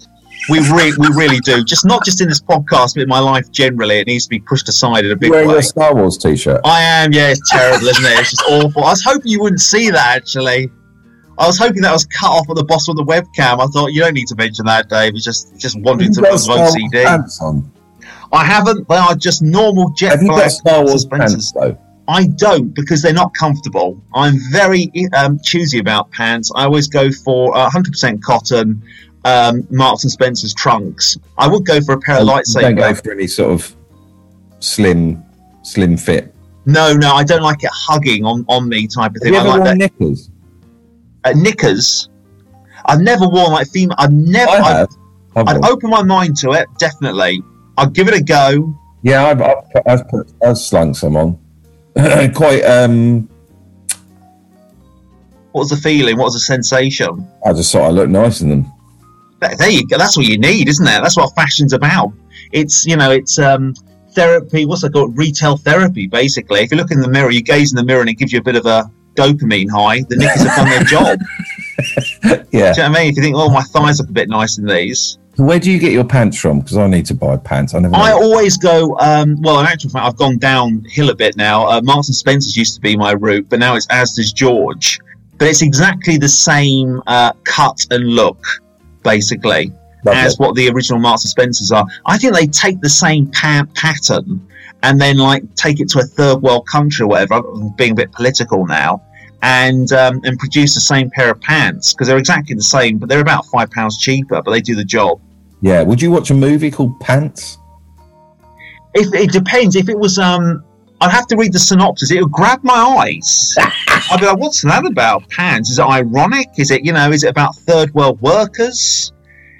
We 0.51 0.61
re- 0.71 0.95
we 0.99 1.09
really 1.09 1.41
do. 1.41 1.63
Just 1.65 1.85
not 1.85 2.05
just 2.07 2.23
in 2.23 2.29
this 2.29 2.41
podcast, 2.41 2.95
but 2.95 3.03
in 3.03 3.09
my 3.09 3.19
life 3.19 3.51
generally, 3.51 3.99
it 3.99 4.07
needs 4.07 4.25
to 4.25 4.31
be 4.31 4.39
pushed 4.39 4.69
aside 4.69 5.05
in 5.05 5.11
a 5.11 5.17
big 5.17 5.31
Wearing 5.31 5.49
way. 5.49 5.55
your 5.55 5.63
Star 5.63 5.95
Wars 5.95 6.17
t-shirt. 6.17 6.61
I 6.65 6.81
am, 6.81 7.13
yeah, 7.13 7.29
it's 7.31 7.51
terrible, 7.51 7.87
isn't 7.89 8.05
it? 8.05 8.19
It's 8.21 8.31
just 8.31 8.43
awful. 8.49 8.85
I 8.85 8.91
was 8.91 9.03
hoping 9.05 9.31
you 9.31 9.43
wouldn't 9.43 9.61
see 9.61 9.91
that 9.91 10.17
actually. 10.17 10.71
I 11.39 11.47
was 11.47 11.57
hoping 11.57 11.83
that 11.83 11.93
was 11.93 12.05
cut 12.05 12.31
off 12.31 12.51
at 12.51 12.57
the 12.57 12.65
bottom 12.65 12.99
of 12.99 13.07
the 13.07 13.11
webcam. 13.11 13.61
I 13.61 13.67
thought 13.69 13.93
you 13.93 14.01
don't 14.01 14.15
need 14.15 14.27
to 14.27 14.35
mention 14.35 14.67
that, 14.67 14.89
Dave. 14.89 15.15
It's 15.15 15.25
just 15.25 15.57
just 15.57 15.81
wandered 15.81 16.07
Have 16.07 16.15
to 16.15 16.21
you 16.21 16.25
got 16.25 16.33
my 16.33 16.37
Star 16.37 16.59
Wars 16.59 16.75
OCD. 16.75 17.05
pants? 17.05 17.43
I 18.33 18.45
haven't. 18.45 18.89
They 18.89 18.97
are 18.97 19.15
just 19.15 19.43
normal 19.43 19.91
jet 19.91 20.13
Have 20.13 20.23
you 20.23 20.29
black 20.29 20.43
got 20.43 20.51
Star 20.51 20.85
Wars 20.85 21.05
pants 21.07 21.53
though? 21.53 21.79
I 22.09 22.27
don't 22.27 22.75
because 22.75 23.03
they're 23.03 23.13
not 23.13 23.35
comfortable. 23.35 24.03
I'm 24.15 24.35
very 24.51 24.91
um, 25.17 25.39
choosy 25.41 25.79
about 25.79 26.11
pants. 26.11 26.51
I 26.57 26.65
always 26.65 26.89
go 26.89 27.13
for 27.13 27.55
uh, 27.57 27.71
100% 27.71 28.23
cotton, 28.23 28.83
um, 29.25 29.67
Marks 29.71 30.05
and 30.05 30.11
Spencer's 30.11 30.55
trunks. 30.55 31.19
I 31.37 31.47
would 31.47 31.67
go 31.67 31.81
for 31.83 31.93
a 31.93 32.01
pair 32.01 32.17
of 32.17 32.27
You 32.27 32.61
don't 32.61 32.77
go 32.77 32.95
for 32.95 33.13
any 33.13 33.27
sort 33.27 33.53
of 33.53 33.77
slim, 34.61 35.23
slim 35.63 35.99
fit. 35.99 36.35
No, 36.65 36.95
no, 36.95 37.13
I 37.15 37.25
don't 37.25 37.43
like 37.43 37.63
it 37.63 37.71
hugging 37.73 38.25
on, 38.25 38.45
on 38.49 38.69
me 38.69 38.87
type 38.87 39.15
of 39.15 39.23
thing. 39.23 39.35
Have 39.35 39.45
you 39.45 39.51
I 39.51 39.55
ever 39.55 39.59
like 39.59 39.67
worn 39.67 39.79
that 39.79 39.99
knickers? 39.99 40.31
Uh, 41.25 41.33
knickers. 41.35 42.09
I've 42.87 43.01
never 43.01 43.29
worn 43.29 43.53
like 43.53 43.69
female. 43.69 43.97
I've 43.99 44.13
never. 44.13 44.51
I 44.51 44.79
have. 44.79 44.89
I've 45.37 45.49
I'd 45.49 45.65
open 45.67 45.91
my 45.91 46.03
mind 46.03 46.37
to 46.39 46.53
it. 46.53 46.69
Definitely. 46.79 47.43
I'd 47.77 47.93
give 47.93 48.09
it 48.09 48.15
a 48.15 48.23
go. 48.23 48.75
Yeah, 49.03 49.27
I've, 49.27 49.41
I've, 49.41 49.71
put- 49.71 49.83
I've, 49.87 50.09
put, 50.09 50.33
I've 50.45 50.59
slung 50.59 50.95
some 50.95 51.17
on. 51.17 51.39
Quite, 52.35 52.63
um, 52.63 53.29
What 55.53 55.63
was 55.63 55.71
the 55.71 55.77
feeling? 55.77 56.17
What 56.17 56.25
was 56.25 56.35
the 56.35 56.41
sensation? 56.41 57.27
I 57.45 57.53
just 57.53 57.73
thought 57.73 57.83
I 57.85 57.91
looked 57.91 58.11
nice 58.11 58.41
in 58.41 58.51
them. 58.51 58.73
There 59.41 59.55
there 59.57 59.71
you 59.71 59.87
go. 59.87 59.99
That's 59.99 60.17
what 60.17 60.27
you 60.27 60.37
need, 60.39 60.69
isn't 60.69 60.87
it? 60.87 61.01
That's 61.01 61.17
what 61.17 61.33
fashion's 61.37 61.73
about. 61.73 62.13
It's 62.53 62.85
you 62.87 62.97
know, 62.97 63.13
it's 63.13 63.39
um, 63.39 63.75
therapy. 64.13 64.67
What's 64.67 64.83
it 64.83 64.93
called? 64.93 65.17
Retail 65.17 65.57
therapy, 65.57 66.09
basically. 66.09 66.61
If 66.61 66.73
you 66.73 66.77
look 66.77 66.91
in 66.91 67.01
the 67.01 67.09
mirror, 67.09 67.31
you 67.31 67.43
gaze 67.43 67.71
in 67.73 67.77
the 67.77 67.85
mirror, 67.85 68.01
and 68.01 68.11
it 68.11 68.15
gives 68.15 68.33
you 68.33 68.41
a 68.41 68.43
bit 68.43 68.57
of 68.57 68.67
a 68.67 68.91
dopamine 69.19 69.71
high. 69.71 70.03
The 70.09 70.17
knickers 70.17 70.43
have 70.43 70.57
done 70.57 70.69
their 70.69 70.85
job. 70.85 71.19
Yeah. 71.81 72.43
Do 72.43 72.57
you 72.57 72.61
know 72.61 72.71
what 72.73 72.79
I 72.79 72.89
mean? 72.89 73.11
If 73.11 73.17
you 73.17 73.23
think, 73.23 73.37
oh, 73.37 73.51
my 73.51 73.63
thighs 73.63 74.01
look 74.01 74.09
a 74.09 74.13
bit 74.13 74.29
nice 74.29 74.59
in 74.59 74.67
these, 74.67 75.17
where 75.37 75.61
do 75.61 75.71
you 75.71 75.79
get 75.79 75.93
your 75.93 76.05
pants 76.05 76.37
from? 76.37 76.59
Because 76.61 76.77
I 76.77 76.89
need 76.89 77.07
to 77.07 77.15
buy 77.15 77.37
pants. 77.37 77.73
I 77.73 77.79
never. 77.79 77.95
I 77.95 78.11
know. 78.11 78.23
always 78.23 78.57
go. 78.57 78.99
Um, 78.99 79.41
well, 79.41 79.61
in 79.61 79.67
actual 79.67 79.91
fact, 79.91 80.05
I've 80.05 80.17
gone 80.17 80.39
downhill 80.39 81.11
a 81.11 81.15
bit 81.15 81.37
now. 81.37 81.69
Uh, 81.69 81.81
Marks 81.85 82.09
and 82.09 82.17
Spencers 82.17 82.57
used 82.57 82.75
to 82.75 82.81
be 82.81 82.97
my 82.97 83.13
route, 83.13 83.49
but 83.49 83.61
now 83.61 83.77
it's 83.77 83.87
Asda's 83.87 84.33
George. 84.33 84.99
But 85.39 85.47
it's 85.47 85.63
exactly 85.63 86.17
the 86.17 86.29
same 86.29 87.01
uh, 87.07 87.33
cut 87.45 87.87
and 87.93 88.09
look, 88.09 88.45
basically, 89.05 89.73
Lovely. 90.05 90.21
as 90.21 90.37
what 90.41 90.57
the 90.57 90.69
original 90.71 90.99
Marks 90.99 91.23
and 91.23 91.31
Spencers 91.31 91.71
are. 91.71 91.87
I 92.07 92.19
think 92.19 92.35
they 92.35 92.49
take 92.49 92.81
the 92.81 92.89
same 92.89 93.31
pa- 93.31 93.67
pattern 93.77 94.45
and 94.83 95.01
then 95.01 95.19
like 95.19 95.55
take 95.55 95.79
it 95.79 95.89
to 95.91 96.01
a 96.01 96.05
third 96.05 96.43
world 96.43 96.67
country 96.67 97.05
or 97.05 97.09
whatever. 97.09 97.35
I'm 97.35 97.71
being 97.77 97.93
a 97.93 97.95
bit 97.95 98.11
political 98.11 98.67
now. 98.67 99.03
And 99.41 99.93
um, 99.93 100.21
and 100.25 100.37
produce 100.37 100.75
the 100.75 100.81
same 100.81 101.11
pair 101.11 101.31
of 101.31 101.41
pants 101.41 101.93
because 101.93 102.09
they're 102.09 102.19
exactly 102.19 102.57
the 102.57 102.63
same, 102.63 102.99
but 102.99 103.09
they're 103.09 103.21
about 103.21 103.47
five 103.47 103.71
pounds 103.71 103.97
cheaper, 103.99 104.43
but 104.43 104.51
they 104.51 104.61
do 104.61 104.75
the 104.75 104.85
job. 104.85 105.21
Yeah. 105.61 105.83
Would 105.83 106.03
you 106.03 106.11
watch 106.11 106.31
a 106.31 106.35
movie 106.35 106.71
called 106.71 106.99
Pants? 107.01 107.59
If 108.95 109.15
it 109.15 109.31
depends, 109.31 109.77
if 109.77 109.89
it 109.89 109.99
was, 109.99 110.19
um, 110.19 110.65
I'd 111.01 111.13
have 111.13 111.27
to 111.29 111.37
read 111.37 111.53
the 111.53 111.59
synopsis. 111.59 112.11
It 112.11 112.21
would 112.21 112.33
grab 112.33 112.65
my 112.65 112.75
eyes. 112.75 113.55
I'd 114.11 114.19
be 114.19 114.27
like, 114.27 114.39
"What's 114.39 114.63
that 114.63 114.85
about?" 114.85 115.29
Pants? 115.29 115.71
Is 115.71 115.79
it 115.79 115.87
ironic? 115.87 116.49
Is 116.57 116.71
it, 116.71 116.85
you 116.85 116.93
know, 116.93 117.11
is 117.11 117.23
it 117.23 117.29
about 117.29 117.55
third 117.55 117.95
world 117.95 118.21
workers? 118.21 119.13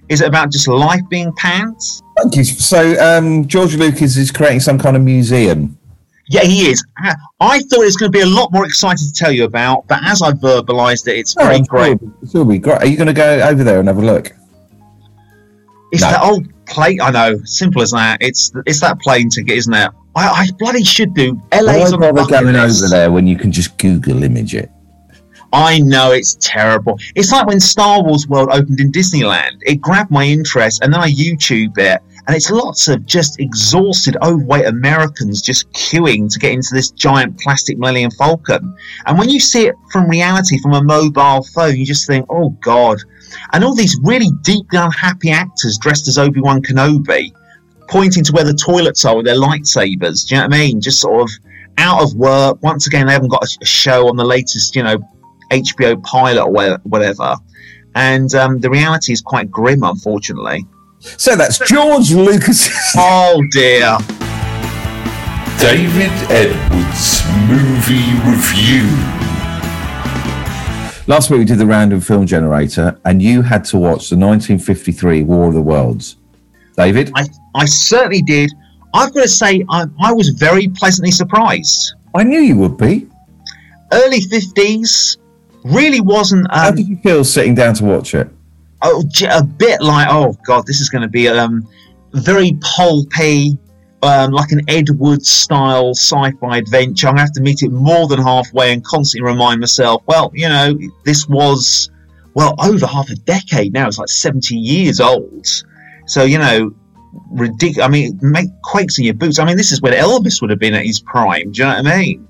Is 0.09 0.23
it 0.23 0.29
about 0.29 0.51
just 0.51 0.67
life 0.69 1.03
being 1.11 1.33
pants? 1.35 2.03
Thank 2.17 2.37
you. 2.37 2.45
So 2.45 2.99
um, 2.99 3.47
George 3.47 3.77
Lucas 3.77 4.17
is 4.17 4.33
creating 4.33 4.61
some 4.61 4.79
kind 4.79 4.97
of 4.97 5.03
museum. 5.03 5.78
Yeah, 6.29 6.43
he 6.45 6.71
is. 6.71 6.85
I- 6.99 7.15
I 7.41 7.61
thought 7.61 7.81
it 7.83 7.85
was 7.87 7.97
going 7.97 8.13
to 8.13 8.17
be 8.19 8.23
a 8.23 8.27
lot 8.27 8.53
more 8.53 8.67
exciting 8.67 9.07
to 9.07 9.13
tell 9.13 9.33
you 9.33 9.45
about, 9.45 9.87
but 9.89 10.01
as 10.05 10.21
I 10.23 10.33
verbalised 10.33 11.07
it, 11.09 11.17
it's 11.17 11.35
very 11.35 11.61
great. 11.63 11.99
sure 12.01 12.11
It 12.23 12.35
will 12.35 12.45
be 12.45 12.59
great. 12.59 12.79
Are 12.79 12.87
you 12.87 12.97
going 12.97 13.07
to 13.07 13.13
go 13.15 13.41
over 13.41 13.65
there 13.65 13.79
and 13.79 13.89
have 13.89 13.99
a 13.99 14.03
look? 14.03 14.33
It's 15.93 16.03
No. 16.03 16.11
that 16.11 16.23
old 16.23 16.47
plane. 16.67 17.01
I 17.01 17.11
know, 17.11 17.39
simple 17.45 17.81
as 17.81 17.93
that. 17.93 18.19
It's 18.21 18.53
it's 18.67 18.81
that 18.81 19.01
plane 19.01 19.31
ticket, 19.31 19.57
isn't 19.57 19.73
it? 19.73 19.91
I, 20.15 20.29
I 20.29 20.49
bloody 20.59 20.85
should 20.85 21.15
do. 21.15 21.41
LA's 21.53 21.93
Why 21.93 22.09
on 22.09 22.15
bother 22.15 22.31
going 22.43 22.53
list. 22.55 22.83
over 22.83 22.91
there 22.91 23.11
when 23.13 23.27
you 23.27 23.37
can 23.37 23.51
just 23.53 23.79
Google 23.79 24.23
image 24.23 24.55
it? 24.55 24.71
I 25.53 25.79
know 25.79 26.11
it's 26.13 26.37
terrible. 26.41 26.99
It's 27.15 27.33
like 27.33 27.47
when 27.47 27.59
Star 27.59 28.03
Wars 28.03 28.29
World 28.29 28.51
opened 28.53 28.81
in 28.81 28.93
Disneyland. 28.93 29.57
It 29.63 29.77
grabbed 29.81 30.11
my 30.11 30.25
interest, 30.25 30.83
and 30.83 30.93
then 30.93 31.01
I 31.01 31.11
YouTube 31.11 31.79
it, 31.79 32.03
and 32.29 32.37
it's 32.37 32.51
lots 32.51 32.89
of 32.89 33.07
just 33.07 33.41
exhausted, 33.41 34.19
overweight 34.23 34.67
Americans 34.67 35.41
just 35.41 35.73
queuing 35.73 36.31
to 36.31 36.39
get 36.39 36.53
into 36.53 36.69
this 36.75 36.91
giant 36.91 37.41
plastic 37.41 37.79
Millennium 37.79 38.11
Falcon. 38.11 38.77
And 39.07 39.19
when 39.19 39.31
you 39.31 39.41
see 39.41 39.67
it 39.67 39.75
from 39.91 40.11
reality, 40.11 40.59
from 40.59 40.75
a 40.75 40.83
mobile 40.85 41.43
phone, 41.55 41.77
you 41.77 41.87
just 41.87 42.07
think, 42.07 42.27
"Oh 42.29 42.51
God!" 42.61 42.99
And 43.55 43.65
all 43.65 43.75
these 43.75 43.99
really 44.03 44.29
deeply 44.43 44.79
unhappy 44.79 45.31
actors 45.31 45.79
dressed 45.79 46.07
as 46.07 46.19
Obi 46.19 46.43
Wan 46.43 46.61
Kenobi, 46.61 47.33
pointing 47.89 48.25
to 48.25 48.33
where 48.33 48.45
the 48.45 48.53
toilets 48.53 49.07
are 49.07 49.17
with 49.17 49.25
their 49.25 49.37
lightsabers. 49.37 50.29
Do 50.29 50.35
you 50.35 50.41
know 50.43 50.49
what 50.49 50.55
I 50.55 50.59
mean? 50.59 50.83
Just 50.83 51.01
sort 51.01 51.23
of 51.23 51.31
out 51.79 52.03
of 52.03 52.15
work. 52.15 52.63
Once 52.63 52.87
again, 52.87 53.07
they 53.07 53.15
haven't 53.15 53.31
got 53.31 53.43
a, 53.43 53.65
show 53.65 54.07
on 54.07 54.17
the 54.17 54.25
latest, 54.25 54.77
you 54.77 54.83
know, 54.83 54.99
HBO 55.51 56.05
pilot 56.05 56.45
or 56.45 56.79
whatever. 56.83 57.37
And 57.95 58.35
um, 58.35 58.59
the 58.59 58.69
reality 58.69 59.15
is 59.15 59.23
quite 59.23 59.51
grim, 59.51 59.83
unfortunately. 59.83 60.67
So 61.01 61.37
that's 61.37 61.59
George 61.59 62.13
Lucas. 62.13 62.69
Oh 62.97 63.43
dear. 63.51 63.97
David 65.61 66.11
Edwards 66.31 67.23
Movie 67.49 68.15
Review. 68.29 68.87
Last 71.07 71.31
week 71.31 71.39
we 71.39 71.45
did 71.45 71.59
the 71.59 71.67
random 71.67 72.01
film 72.01 72.27
generator, 72.27 72.99
and 73.05 73.23
you 73.23 73.43
had 73.43 73.65
to 73.67 73.79
watch 73.79 74.11
the 74.11 74.17
1953 74.17 75.23
War 75.23 75.49
of 75.49 75.55
the 75.55 75.63
Worlds. 75.63 76.17
David, 76.77 77.11
I, 77.15 77.27
I 77.55 77.65
certainly 77.65 78.23
did. 78.23 78.51
I've 78.95 79.13
got 79.15 79.23
to 79.23 79.29
say, 79.29 79.65
I, 79.69 79.87
I 80.01 80.13
was 80.13 80.29
very 80.31 80.69
pleasantly 80.69 81.11
surprised. 81.11 81.95
I 82.15 82.25
knew 82.25 82.41
you 82.41 82.57
would 82.57 82.77
be. 82.77 83.09
Early 83.93 84.21
50s 84.21 85.17
really 85.65 86.01
wasn't 86.01 86.47
How 86.51 86.69
um, 86.69 86.77
did 86.77 86.89
you 86.89 86.97
feel 86.97 87.25
sitting 87.25 87.55
down 87.55 87.75
to 87.75 87.85
watch 87.85 88.15
it? 88.15 88.29
Oh, 88.83 89.05
a 89.31 89.45
bit 89.45 89.81
like, 89.81 90.09
oh 90.11 90.35
God, 90.47 90.67
this 90.67 90.81
is 90.81 90.89
going 90.89 91.03
to 91.03 91.09
be 91.09 91.29
um, 91.29 91.67
very 92.13 92.59
pulpy, 92.61 93.59
um, 94.03 94.33
like 94.33 94.53
an 94.53 94.63
Ed 94.69 94.91
Wood 94.91 95.25
style 95.25 95.91
sci 95.91 96.31
fi 96.41 96.59
adventure. 96.59 97.09
I'm 97.09 97.15
going 97.15 97.19
to 97.19 97.23
have 97.23 97.33
to 97.33 97.43
meet 97.43 97.63
it 97.63 97.71
more 97.71 98.07
than 98.07 98.21
halfway 98.21 98.73
and 98.73 98.85
constantly 98.85 99.31
remind 99.31 99.61
myself, 99.61 100.03
well, 100.07 100.31
you 100.35 100.49
know, 100.49 100.79
this 101.05 101.29
was, 101.29 101.91
well, 102.35 102.55
over 102.61 102.87
half 102.87 103.11
a 103.11 103.17
decade 103.17 103.73
now. 103.73 103.89
It's 103.89 103.99
like 103.99 104.09
70 104.09 104.55
years 104.55 105.01
old. 105.01 105.47
So, 106.07 106.25
you 106.25 106.39
know, 106.39 106.75
ridiculous. 107.31 107.85
I 107.85 107.89
mean, 107.89 108.19
make 108.23 108.49
quakes 108.63 108.99
in 108.99 109.05
your 109.05 109.15
boots. 109.15 109.39
I 109.39 109.45
mean, 109.45 109.57
this 109.57 109.73
is 109.73 109.83
when 109.83 109.93
Elvis 109.93 110.41
would 110.41 110.51
have 110.51 110.59
been 110.59 110.75
at 110.75 110.85
his 110.85 111.01
prime. 111.01 111.53
Do 111.53 111.63
you 111.63 111.69
know 111.69 111.77
what 111.77 111.87
I 111.87 111.99
mean? 111.99 112.29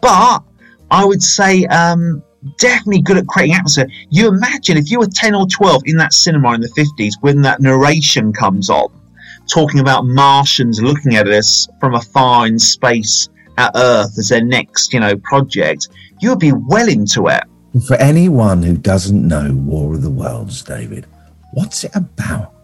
But 0.00 0.42
I 0.90 1.04
would 1.04 1.22
say, 1.22 1.64
um, 1.66 2.22
definitely 2.58 3.02
good 3.02 3.18
at 3.18 3.26
creating 3.26 3.54
atmosphere. 3.54 3.88
You 4.10 4.28
imagine 4.28 4.76
if 4.76 4.90
you 4.90 5.00
were 5.00 5.06
10 5.06 5.34
or 5.34 5.46
12 5.46 5.82
in 5.86 5.96
that 5.96 6.12
cinema 6.12 6.54
in 6.54 6.60
the 6.60 6.68
50s 6.68 7.14
when 7.20 7.42
that 7.42 7.60
narration 7.60 8.32
comes 8.32 8.70
on, 8.70 8.88
talking 9.48 9.80
about 9.80 10.06
Martians 10.06 10.80
looking 10.80 11.14
at 11.14 11.26
us 11.28 11.68
from 11.80 11.94
afar 11.94 12.46
in 12.46 12.58
space 12.58 13.28
at 13.56 13.72
Earth 13.74 14.16
as 14.18 14.28
their 14.28 14.44
next, 14.44 14.92
you 14.92 15.00
know, 15.00 15.16
project, 15.16 15.88
you 16.20 16.30
would 16.30 16.38
be 16.38 16.52
well 16.52 16.88
into 16.88 17.26
it. 17.28 17.42
For 17.86 17.96
anyone 17.96 18.62
who 18.62 18.76
doesn't 18.76 19.26
know 19.26 19.52
War 19.52 19.94
of 19.94 20.02
the 20.02 20.10
Worlds, 20.10 20.62
David, 20.62 21.06
what's 21.52 21.84
it 21.84 21.94
about? 21.94 22.54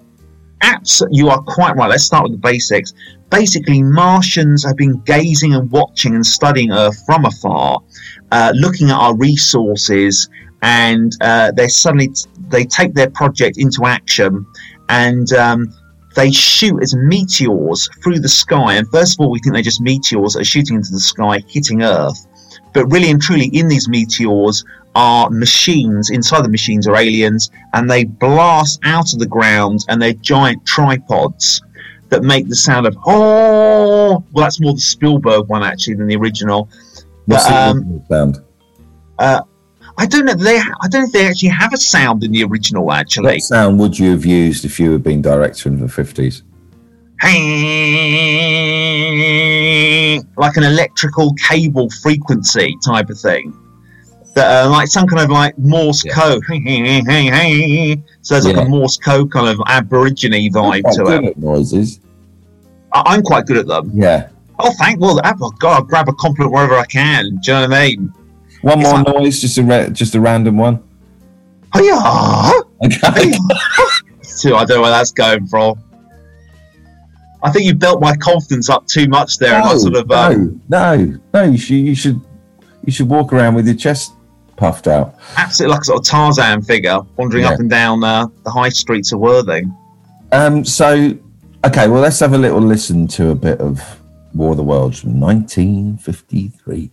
Abs- 0.62 1.02
you 1.10 1.28
are 1.28 1.42
quite 1.42 1.76
right. 1.76 1.90
Let's 1.90 2.04
start 2.04 2.22
with 2.22 2.32
the 2.32 2.38
basics. 2.38 2.94
Basically, 3.30 3.82
Martians 3.82 4.64
have 4.64 4.76
been 4.76 5.00
gazing 5.00 5.54
and 5.54 5.70
watching 5.70 6.14
and 6.14 6.24
studying 6.24 6.72
Earth 6.72 7.04
from 7.04 7.24
afar, 7.26 7.80
uh, 8.34 8.52
looking 8.56 8.90
at 8.90 8.96
our 8.96 9.16
resources, 9.16 10.28
and 10.62 11.12
uh, 11.20 11.52
they 11.52 11.68
suddenly 11.68 12.10
they 12.48 12.64
take 12.64 12.92
their 12.92 13.08
project 13.10 13.58
into 13.58 13.86
action, 13.86 14.44
and 14.88 15.32
um, 15.34 15.72
they 16.16 16.32
shoot 16.32 16.82
as 16.82 16.96
meteors 16.96 17.88
through 18.02 18.18
the 18.18 18.28
sky. 18.28 18.74
And 18.74 18.90
first 18.90 19.14
of 19.14 19.20
all, 19.24 19.30
we 19.30 19.38
think 19.38 19.52
they're 19.54 19.62
just 19.62 19.80
meteors 19.80 20.32
that 20.32 20.40
are 20.40 20.44
shooting 20.44 20.74
into 20.74 20.90
the 20.90 20.98
sky, 20.98 21.44
hitting 21.46 21.84
Earth. 21.84 22.26
But 22.72 22.86
really 22.86 23.08
and 23.08 23.22
truly, 23.22 23.46
in 23.52 23.68
these 23.68 23.88
meteors 23.88 24.64
are 24.96 25.30
machines. 25.30 26.10
Inside 26.10 26.44
the 26.44 26.48
machines 26.48 26.88
are 26.88 26.96
aliens, 26.96 27.52
and 27.72 27.88
they 27.88 28.02
blast 28.02 28.80
out 28.82 29.12
of 29.12 29.20
the 29.20 29.26
ground, 29.26 29.84
and 29.88 30.02
they're 30.02 30.12
giant 30.14 30.66
tripods 30.66 31.62
that 32.08 32.24
make 32.24 32.48
the 32.48 32.56
sound 32.56 32.88
of 32.88 32.96
oh. 33.06 34.24
Well, 34.32 34.44
that's 34.44 34.60
more 34.60 34.74
the 34.74 34.80
Spielberg 34.80 35.46
one 35.46 35.62
actually 35.62 35.94
than 35.94 36.08
the 36.08 36.16
original. 36.16 36.68
What's 37.26 37.46
the 37.46 37.54
um, 37.54 38.04
sound? 38.10 38.40
I 39.96 40.06
don't 40.06 40.24
know. 40.24 40.34
They 40.34 40.58
I 40.58 40.88
don't 40.88 41.02
know 41.02 41.06
if 41.06 41.12
they 41.12 41.26
actually 41.26 41.50
have 41.50 41.72
a 41.72 41.76
sound 41.76 42.24
in 42.24 42.32
the 42.32 42.42
original. 42.44 42.90
Actually, 42.92 43.34
What 43.34 43.42
sound 43.42 43.78
would 43.78 43.98
you 43.98 44.10
have 44.10 44.24
used 44.26 44.64
if 44.64 44.80
you 44.80 44.90
had 44.92 45.02
been 45.02 45.22
director 45.22 45.68
in 45.68 45.78
the 45.80 45.86
50s? 45.86 46.42
like 50.36 50.56
an 50.56 50.64
electrical 50.64 51.32
cable 51.34 51.88
frequency 52.02 52.76
type 52.84 53.08
of 53.08 53.18
thing. 53.18 53.52
That 54.34 54.66
uh, 54.66 54.70
like 54.70 54.88
some 54.88 55.06
kind 55.06 55.22
of 55.22 55.30
like 55.30 55.56
Morse 55.58 56.04
Yeah. 56.04 56.14
code. 56.14 56.42
so 58.22 58.34
there's 58.34 58.46
like 58.46 58.66
a 58.66 58.68
Morse 58.68 58.96
code 58.98 59.30
kind 59.30 59.48
of 59.48 59.58
Aborigine 59.66 60.50
vibe 60.52 60.82
to 60.96 61.24
it. 61.28 61.38
noises. 61.38 62.00
I- 62.92 63.02
I'm 63.06 63.22
quite 63.22 63.46
good 63.46 63.58
at 63.58 63.66
them. 63.68 63.90
Yeah. 63.94 64.28
Oh, 64.58 64.72
thank 64.78 65.00
well, 65.00 65.20
oh, 65.24 65.50
God, 65.58 65.72
I'll 65.74 65.82
grab 65.82 66.08
a 66.08 66.12
compliment 66.14 66.52
wherever 66.52 66.74
I 66.76 66.84
can. 66.86 67.24
Do 67.42 67.52
you 67.52 67.52
know 67.58 67.68
what 67.68 67.72
I 67.72 67.86
mean? 67.88 68.12
One 68.62 68.80
It's 68.80 68.88
more 68.90 69.02
like- 69.02 69.14
noise, 69.14 69.40
just 69.40 69.58
a 69.58 69.62
ra- 69.62 69.88
just 69.88 70.14
a 70.14 70.20
random 70.20 70.56
one. 70.56 70.82
Oh 71.76 71.82
yeah. 71.82 72.86
Okay. 72.86 73.32
So 74.22 74.54
I 74.56 74.64
don't 74.64 74.76
know 74.76 74.82
where 74.82 74.90
that's 74.90 75.10
going 75.12 75.46
from. 75.48 75.78
I 77.42 77.50
think 77.50 77.66
you 77.66 77.74
built 77.74 78.00
my 78.00 78.16
confidence 78.16 78.70
up 78.70 78.86
too 78.86 79.06
much 79.08 79.38
there, 79.38 79.54
and 79.56 79.64
I 79.64 79.76
sort 79.76 79.96
of 79.96 80.10
um, 80.10 80.62
no, 80.68 80.96
no, 80.96 81.18
no. 81.34 81.42
You 81.42 81.58
should, 81.58 81.74
you 81.74 81.94
should, 81.94 82.20
you 82.86 82.92
should 82.92 83.08
walk 83.08 83.32
around 83.32 83.54
with 83.54 83.66
your 83.66 83.76
chest 83.76 84.12
puffed 84.56 84.86
out. 84.86 85.16
absolutely 85.36 85.72
like 85.74 85.80
a 85.82 85.84
sort 85.84 85.98
of 85.98 86.04
Tarzan 86.06 86.62
figure 86.62 87.00
wandering 87.16 87.42
Yeah. 87.42 87.50
up 87.54 87.58
and 87.60 87.68
down 87.68 88.02
uh, 88.04 88.28
the 88.44 88.50
high 88.50 88.68
streets 88.68 89.12
of 89.12 89.18
Worthing. 89.20 89.76
Um, 90.32 90.64
so, 90.64 91.12
okay, 91.66 91.88
well, 91.88 92.00
let's 92.00 92.20
have 92.20 92.32
a 92.34 92.38
little 92.38 92.60
listen 92.60 93.06
to 93.08 93.30
a 93.30 93.34
bit 93.34 93.60
of 93.60 93.82
War 94.34 94.50
of 94.50 94.56
the 94.56 94.64
Worlds 94.64 95.00
from 95.00 95.20
1953. 95.20 96.90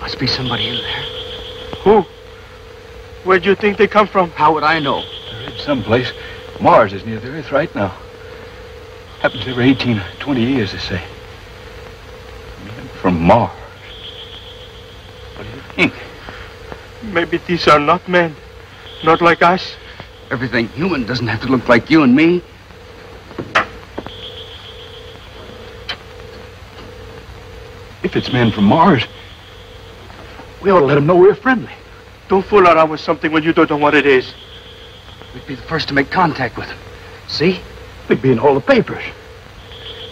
Must 0.00 0.18
be 0.20 0.26
somebody 0.28 0.68
in 0.68 0.76
there. 0.76 1.02
Who? 1.82 2.04
Where 3.24 3.40
do 3.40 3.48
you 3.48 3.56
think 3.56 3.76
they 3.76 3.88
come 3.88 4.06
from? 4.06 4.30
How 4.30 4.54
would 4.54 4.62
I 4.62 4.78
know? 4.78 5.04
They're 5.32 5.50
in 5.50 5.58
someplace. 5.58 6.12
Mars 6.60 6.92
is 6.92 7.04
near 7.04 7.18
the 7.18 7.28
Earth 7.28 7.50
right 7.50 7.74
now. 7.74 7.92
Happens 9.20 9.48
every 9.48 9.68
18 9.70 9.98
or 9.98 10.06
20 10.20 10.40
years, 10.40 10.70
they 10.70 10.78
say. 10.78 11.02
Men 12.66 12.86
from 13.00 13.20
Mars. 13.20 13.50
What 15.34 15.42
do 15.42 15.50
you 15.56 15.62
think? 15.74 15.92
Maybe 17.02 17.38
these 17.38 17.66
are 17.68 17.80
not 17.80 18.08
men. 18.08 18.34
Not 19.04 19.20
like 19.20 19.42
us. 19.42 19.74
Everything 20.30 20.68
human 20.68 21.04
doesn't 21.04 21.26
have 21.26 21.40
to 21.42 21.48
look 21.48 21.68
like 21.68 21.90
you 21.90 22.02
and 22.02 22.14
me. 22.14 22.42
If 28.02 28.16
it's 28.16 28.32
men 28.32 28.50
from 28.50 28.64
Mars, 28.64 29.04
we 30.62 30.70
ought 30.70 30.80
to 30.80 30.86
let 30.86 30.94
them 30.96 31.06
know 31.06 31.16
we're 31.16 31.34
friendly. 31.34 31.72
Don't 32.28 32.44
fool 32.44 32.66
around 32.66 32.90
with 32.90 33.00
something 33.00 33.32
when 33.32 33.42
you 33.42 33.52
don't 33.52 33.68
know 33.68 33.76
what 33.76 33.94
it 33.94 34.06
is. 34.06 34.32
We'd 35.34 35.46
be 35.46 35.54
the 35.54 35.62
first 35.62 35.88
to 35.88 35.94
make 35.94 36.10
contact 36.10 36.56
with 36.56 36.68
them. 36.68 36.78
See? 37.28 37.60
We'd 38.08 38.22
be 38.22 38.32
in 38.32 38.38
all 38.38 38.54
the 38.54 38.60
papers. 38.60 39.04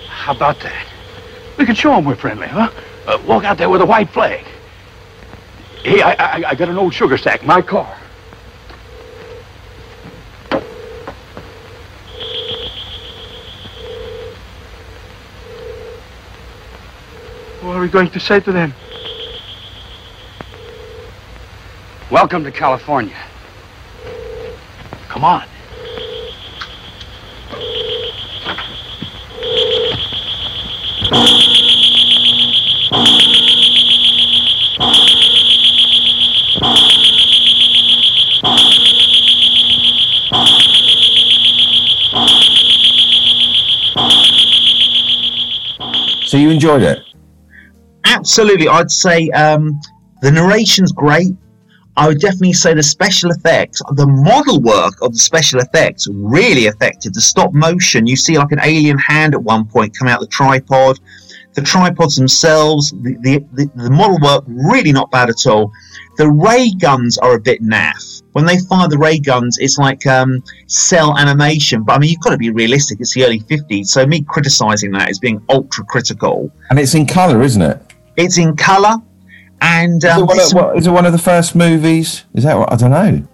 How 0.08 0.34
about 0.34 0.60
that? 0.60 0.86
We 1.56 1.66
could 1.66 1.76
show 1.76 1.94
them 1.94 2.04
we're 2.04 2.16
friendly, 2.16 2.46
huh? 2.46 2.70
Uh, 3.06 3.18
walk 3.26 3.44
out 3.44 3.58
there 3.58 3.68
with 3.68 3.80
a 3.80 3.86
white 3.86 4.10
flag. 4.10 4.44
Hey, 5.82 6.02
I, 6.02 6.12
I, 6.12 6.50
I 6.50 6.54
got 6.56 6.68
an 6.68 6.76
old 6.76 6.92
sugar 6.92 7.16
sack 7.16 7.42
my 7.42 7.62
car. 7.62 7.96
What 17.62 17.76
are 17.76 17.80
we 17.80 17.88
going 17.88 18.10
to 18.10 18.20
say 18.20 18.40
to 18.40 18.52
them? 18.52 18.74
Welcome 22.10 22.44
to 22.44 22.52
California. 22.52 23.16
Come 25.08 25.24
on. 25.24 25.46
So, 46.30 46.36
you 46.36 46.50
enjoyed 46.50 46.82
it? 46.82 47.00
Absolutely, 48.04 48.68
I'd 48.68 48.88
say 48.88 49.30
um, 49.30 49.80
the 50.22 50.30
narration's 50.30 50.92
great. 50.92 51.34
I 51.96 52.06
would 52.06 52.20
definitely 52.20 52.52
say 52.52 52.72
the 52.72 52.84
special 52.84 53.32
effects, 53.32 53.82
the 53.96 54.06
model 54.06 54.60
work 54.60 54.94
of 55.02 55.12
the 55.12 55.18
special 55.18 55.58
effects, 55.58 56.06
really 56.08 56.66
effective. 56.66 57.14
The 57.14 57.20
stop 57.20 57.52
motion, 57.52 58.06
you 58.06 58.14
see 58.14 58.38
like 58.38 58.52
an 58.52 58.60
alien 58.62 58.96
hand 58.96 59.34
at 59.34 59.42
one 59.42 59.66
point 59.66 59.98
come 59.98 60.06
out 60.06 60.20
the 60.20 60.28
tripod. 60.28 61.00
The 61.54 61.62
tripods 61.62 62.14
themselves, 62.14 62.92
the, 62.92 63.16
the, 63.22 63.44
the, 63.54 63.68
the 63.74 63.90
model 63.90 64.20
work, 64.22 64.44
really 64.46 64.92
not 64.92 65.10
bad 65.10 65.30
at 65.30 65.48
all. 65.48 65.72
The 66.16 66.30
ray 66.30 66.70
guns 66.78 67.18
are 67.18 67.34
a 67.34 67.40
bit 67.40 67.60
naff. 67.60 68.19
When 68.32 68.46
they 68.46 68.58
fire 68.58 68.88
the 68.88 68.98
ray 68.98 69.18
guns, 69.18 69.58
it's 69.58 69.78
like 69.78 70.06
um, 70.06 70.42
cell 70.66 71.18
animation. 71.18 71.82
But 71.82 71.94
I 71.94 71.98
mean, 71.98 72.10
you've 72.10 72.20
got 72.20 72.30
to 72.30 72.38
be 72.38 72.50
realistic. 72.50 73.00
It's 73.00 73.14
the 73.14 73.24
early 73.24 73.40
50s. 73.40 73.86
So 73.86 74.06
me 74.06 74.22
criticizing 74.22 74.92
that 74.92 75.10
is 75.10 75.18
being 75.18 75.42
ultra 75.48 75.84
critical. 75.84 76.50
And 76.70 76.78
it's 76.78 76.94
in 76.94 77.06
colour, 77.06 77.42
isn't 77.42 77.62
it? 77.62 77.80
It's 78.16 78.38
in 78.38 78.56
colour. 78.56 78.96
And 79.62 80.02
Is, 80.02 80.10
um, 80.10 80.22
it 80.22 80.26
one 80.26 80.40
of, 80.40 80.52
what, 80.52 80.76
is 80.76 80.86
it 80.86 80.90
one 80.90 81.06
of 81.06 81.12
the 81.12 81.18
first 81.18 81.54
movies? 81.54 82.24
Is 82.34 82.44
that 82.44 82.56
what? 82.56 82.72
I 82.72 82.76
don't 82.76 82.90
know. 82.90 83.26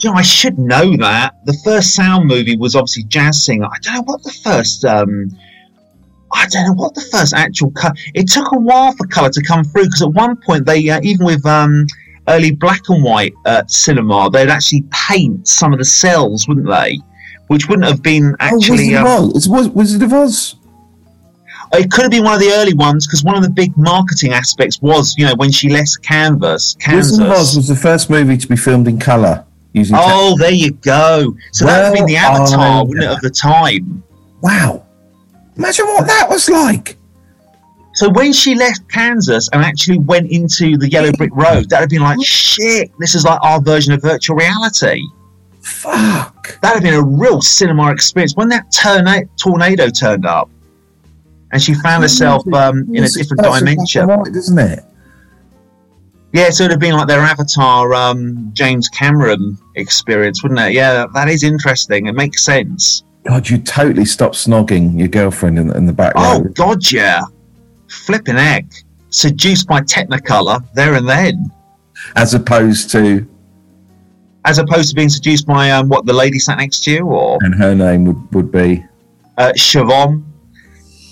you 0.00 0.10
know, 0.10 0.16
I 0.16 0.22
should 0.22 0.58
know 0.58 0.96
that. 0.96 1.34
The 1.44 1.56
first 1.64 1.94
sound 1.94 2.26
movie 2.26 2.56
was 2.56 2.74
obviously 2.74 3.04
Jazz 3.04 3.44
Singer. 3.44 3.66
I 3.66 3.78
don't 3.82 3.94
know 3.94 4.02
what 4.04 4.22
the 4.22 4.32
first. 4.42 4.84
Um, 4.84 5.30
I 6.32 6.46
don't 6.48 6.66
know 6.66 6.72
what 6.72 6.94
the 6.94 7.00
first 7.12 7.32
actual 7.32 7.70
cut. 7.70 7.96
It 8.14 8.28
took 8.28 8.50
a 8.52 8.58
while 8.58 8.92
for 8.92 9.06
color 9.06 9.30
to 9.30 9.42
come 9.42 9.62
through 9.62 9.84
because 9.84 10.02
at 10.02 10.08
one 10.08 10.36
point 10.36 10.66
they, 10.66 10.88
uh, 10.90 11.00
even 11.04 11.24
with 11.24 11.46
um, 11.46 11.86
early 12.28 12.52
black 12.52 12.80
and 12.88 13.02
white 13.04 13.34
uh, 13.44 13.62
cinema, 13.66 14.30
they'd 14.30 14.48
actually 14.50 14.84
paint 14.90 15.46
some 15.46 15.72
of 15.72 15.78
the 15.78 15.84
cells, 15.84 16.46
wouldn't 16.48 16.66
they? 16.68 16.98
Which 17.48 17.68
wouldn't 17.68 17.86
have 17.86 18.02
been 18.02 18.34
actually. 18.40 18.94
oh, 18.96 19.04
um, 19.04 19.04
Wizard 19.04 19.06
of 19.06 19.06
Oz. 19.06 19.36
It's 19.36 19.48
Wiz- 19.48 19.68
Wizard 19.68 20.02
of 20.02 20.12
Oz. 20.12 20.54
it 21.74 21.90
could 21.90 22.02
have 22.02 22.10
been 22.10 22.24
one 22.24 22.34
of 22.34 22.40
the 22.40 22.52
early 22.52 22.74
ones 22.74 23.06
because 23.06 23.22
one 23.24 23.36
of 23.36 23.42
the 23.42 23.50
big 23.50 23.76
marketing 23.76 24.32
aspects 24.32 24.80
was, 24.80 25.14
you 25.18 25.26
know, 25.26 25.34
when 25.36 25.50
she 25.52 25.68
left 25.68 26.02
Canvas, 26.02 26.74
Kansas. 26.80 27.12
Wizard 27.18 27.26
of 27.26 27.32
Oz 27.32 27.56
was 27.56 27.68
the 27.68 27.76
first 27.76 28.08
movie 28.10 28.36
to 28.36 28.46
be 28.48 28.56
filmed 28.56 28.88
in 28.88 28.98
colour 28.98 29.44
using. 29.74 29.96
te- 29.96 30.02
Oh, 30.04 30.36
there 30.38 30.52
you 30.52 30.70
go. 30.72 31.34
So 31.52 31.66
that 31.66 31.78
would 31.78 31.84
have 31.84 31.94
been 31.94 32.06
the 32.06 32.16
avatar, 32.16 32.60
I- 32.60 32.82
wouldn't 32.82 33.04
it, 33.04 33.10
of 33.10 33.20
the 33.20 33.30
time? 33.30 34.02
wow! 34.40 34.84
Imagine 35.56 35.86
what 35.86 36.06
that 36.06 36.26
was 36.28 36.48
like. 36.50 36.96
So 37.94 38.08
when 38.10 38.32
she 38.32 38.54
left 38.54 38.88
Kansas 38.90 39.48
and 39.52 39.62
actually 39.64 39.98
went 39.98 40.30
into 40.30 40.76
the 40.76 40.88
Yellow 40.90 41.12
Brick 41.12 41.30
Road, 41.34 41.68
that'd 41.70 41.82
have 41.84 41.88
been 41.88 42.02
like, 42.02 42.18
shit, 42.24 42.90
this 42.98 43.14
is 43.14 43.24
like 43.24 43.38
our 43.42 43.60
version 43.62 43.92
of 43.92 44.02
virtual 44.02 44.36
reality. 44.36 45.00
Fuck. 45.60 46.60
That'd 46.60 46.76
have 46.76 46.82
been 46.82 46.94
a 46.94 47.02
real 47.02 47.40
cinema 47.40 47.90
experience. 47.92 48.34
When 48.36 48.48
that 48.48 48.70
tornado, 48.72 49.28
tornado 49.36 49.88
turned 49.90 50.26
up 50.26 50.50
and 51.52 51.62
she 51.62 51.74
found 51.74 52.02
herself 52.02 52.46
um, 52.52 52.84
in 52.94 53.04
a 53.04 53.08
different 53.08 53.42
dimension. 53.42 54.08
white, 54.08 54.32
Doesn't 54.32 54.58
it? 54.58 54.84
Yeah, 56.32 56.50
so 56.50 56.64
it'd 56.64 56.72
have 56.72 56.80
been 56.80 56.94
like 56.94 57.06
their 57.06 57.20
Avatar 57.20 57.94
um, 57.94 58.50
James 58.54 58.88
Cameron 58.88 59.56
experience, 59.76 60.42
wouldn't 60.42 60.58
it? 60.60 60.72
Yeah, 60.72 61.06
that 61.14 61.28
is 61.28 61.44
interesting. 61.44 62.06
It 62.06 62.14
makes 62.16 62.44
sense. 62.44 63.04
God, 63.24 63.48
you 63.48 63.58
totally 63.58 64.04
stop 64.04 64.32
snogging 64.32 64.98
your 64.98 65.06
girlfriend 65.08 65.58
in, 65.60 65.74
in 65.76 65.86
the 65.86 65.92
back 65.92 66.12
Oh, 66.16 66.42
row. 66.42 66.48
God, 66.54 66.90
yeah. 66.90 67.22
Flipping 67.94 68.36
egg. 68.36 68.72
Seduced 69.10 69.68
by 69.68 69.80
Technicolor 69.80 70.64
there 70.74 70.94
and 70.94 71.08
then. 71.08 71.50
as 72.16 72.34
opposed 72.34 72.90
to, 72.90 73.26
As 74.44 74.58
opposed 74.58 74.88
to 74.90 74.94
being 74.94 75.08
seduced 75.08 75.46
by, 75.46 75.70
um, 75.70 75.88
what, 75.88 76.04
the 76.04 76.12
lady 76.12 76.38
sat 76.38 76.58
next 76.58 76.82
to 76.84 76.90
you? 76.90 77.06
Or 77.06 77.38
and 77.42 77.54
her 77.54 77.74
name 77.74 78.04
would, 78.06 78.34
would 78.34 78.50
be. 78.52 78.84
uh, 79.38 79.52
Siobhan. 79.56 80.22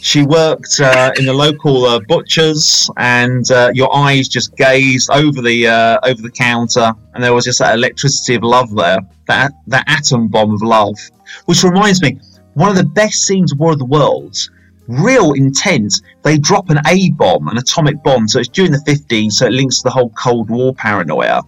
She 0.00 0.24
worked 0.24 0.80
uh, 0.80 1.12
in 1.16 1.26
the 1.26 1.32
local 1.32 1.84
uh, 1.84 2.00
butchers, 2.08 2.90
and 2.96 3.48
uh, 3.52 3.70
your 3.72 3.94
eyes 3.94 4.26
just 4.26 4.56
gazed 4.56 5.08
over 5.12 5.40
the 5.40 5.68
uh, 5.68 6.00
over 6.02 6.20
the 6.20 6.30
counter, 6.30 6.92
and 7.14 7.22
there 7.22 7.32
was 7.32 7.44
just 7.44 7.60
that 7.60 7.76
electricity 7.76 8.34
of 8.34 8.42
love 8.42 8.74
there, 8.74 8.98
that 9.28 9.52
that 9.68 9.84
atom 9.86 10.26
bomb 10.26 10.52
of 10.52 10.60
love. 10.60 10.96
Which 11.44 11.62
reminds 11.62 12.02
me, 12.02 12.18
one 12.54 12.68
of 12.68 12.74
the 12.74 12.84
best 12.84 13.22
scenes 13.22 13.52
of 13.52 13.60
War 13.60 13.72
of 13.74 13.78
the 13.78 13.84
Worlds, 13.84 14.50
real 15.00 15.32
intense. 15.32 16.02
They 16.22 16.38
drop 16.38 16.70
an 16.70 16.80
A 16.86 17.10
bomb, 17.10 17.48
an 17.48 17.58
atomic 17.58 18.02
bomb, 18.02 18.28
so 18.28 18.40
it's 18.40 18.48
during 18.48 18.72
the 18.72 18.82
50s, 18.86 19.32
so 19.32 19.46
it 19.46 19.52
links 19.52 19.78
to 19.78 19.84
the 19.84 19.90
whole 19.90 20.10
Cold 20.10 20.50
War 20.50 20.74
paranoia, 20.74 21.42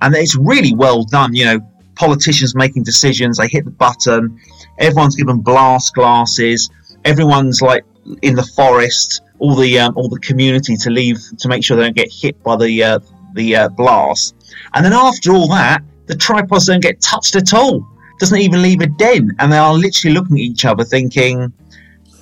and 0.00 0.14
it's 0.14 0.36
really 0.36 0.74
well 0.74 1.04
done. 1.04 1.34
You 1.34 1.44
know, 1.44 1.60
politicians 1.94 2.54
making 2.54 2.84
decisions, 2.84 3.38
they 3.38 3.48
hit 3.48 3.64
the 3.64 3.70
button, 3.70 4.38
everyone's 4.78 5.16
given 5.16 5.40
blast 5.40 5.94
glasses 5.94 6.70
everyone's 7.04 7.60
like 7.62 7.84
in 8.22 8.34
the 8.34 8.42
forest 8.42 9.22
all 9.38 9.54
the 9.54 9.78
um, 9.78 9.92
all 9.96 10.08
the 10.08 10.20
community 10.20 10.76
to 10.76 10.90
leave 10.90 11.18
to 11.38 11.48
make 11.48 11.64
sure 11.64 11.76
they 11.76 11.84
don't 11.84 11.96
get 11.96 12.10
hit 12.10 12.40
by 12.42 12.56
the 12.56 12.82
uh, 12.82 12.98
the 13.34 13.56
uh, 13.56 13.68
blast 13.68 14.34
and 14.74 14.84
then 14.84 14.92
after 14.92 15.32
all 15.32 15.48
that 15.48 15.82
the 16.06 16.14
tripods 16.14 16.66
don't 16.66 16.82
get 16.82 17.00
touched 17.00 17.36
at 17.36 17.54
all 17.54 17.86
doesn't 18.18 18.38
even 18.38 18.62
leave 18.62 18.80
a 18.80 18.86
dent 18.86 19.30
and 19.38 19.52
they 19.52 19.56
are 19.56 19.74
literally 19.74 20.14
looking 20.14 20.36
at 20.36 20.42
each 20.42 20.64
other 20.64 20.84
thinking 20.84 21.52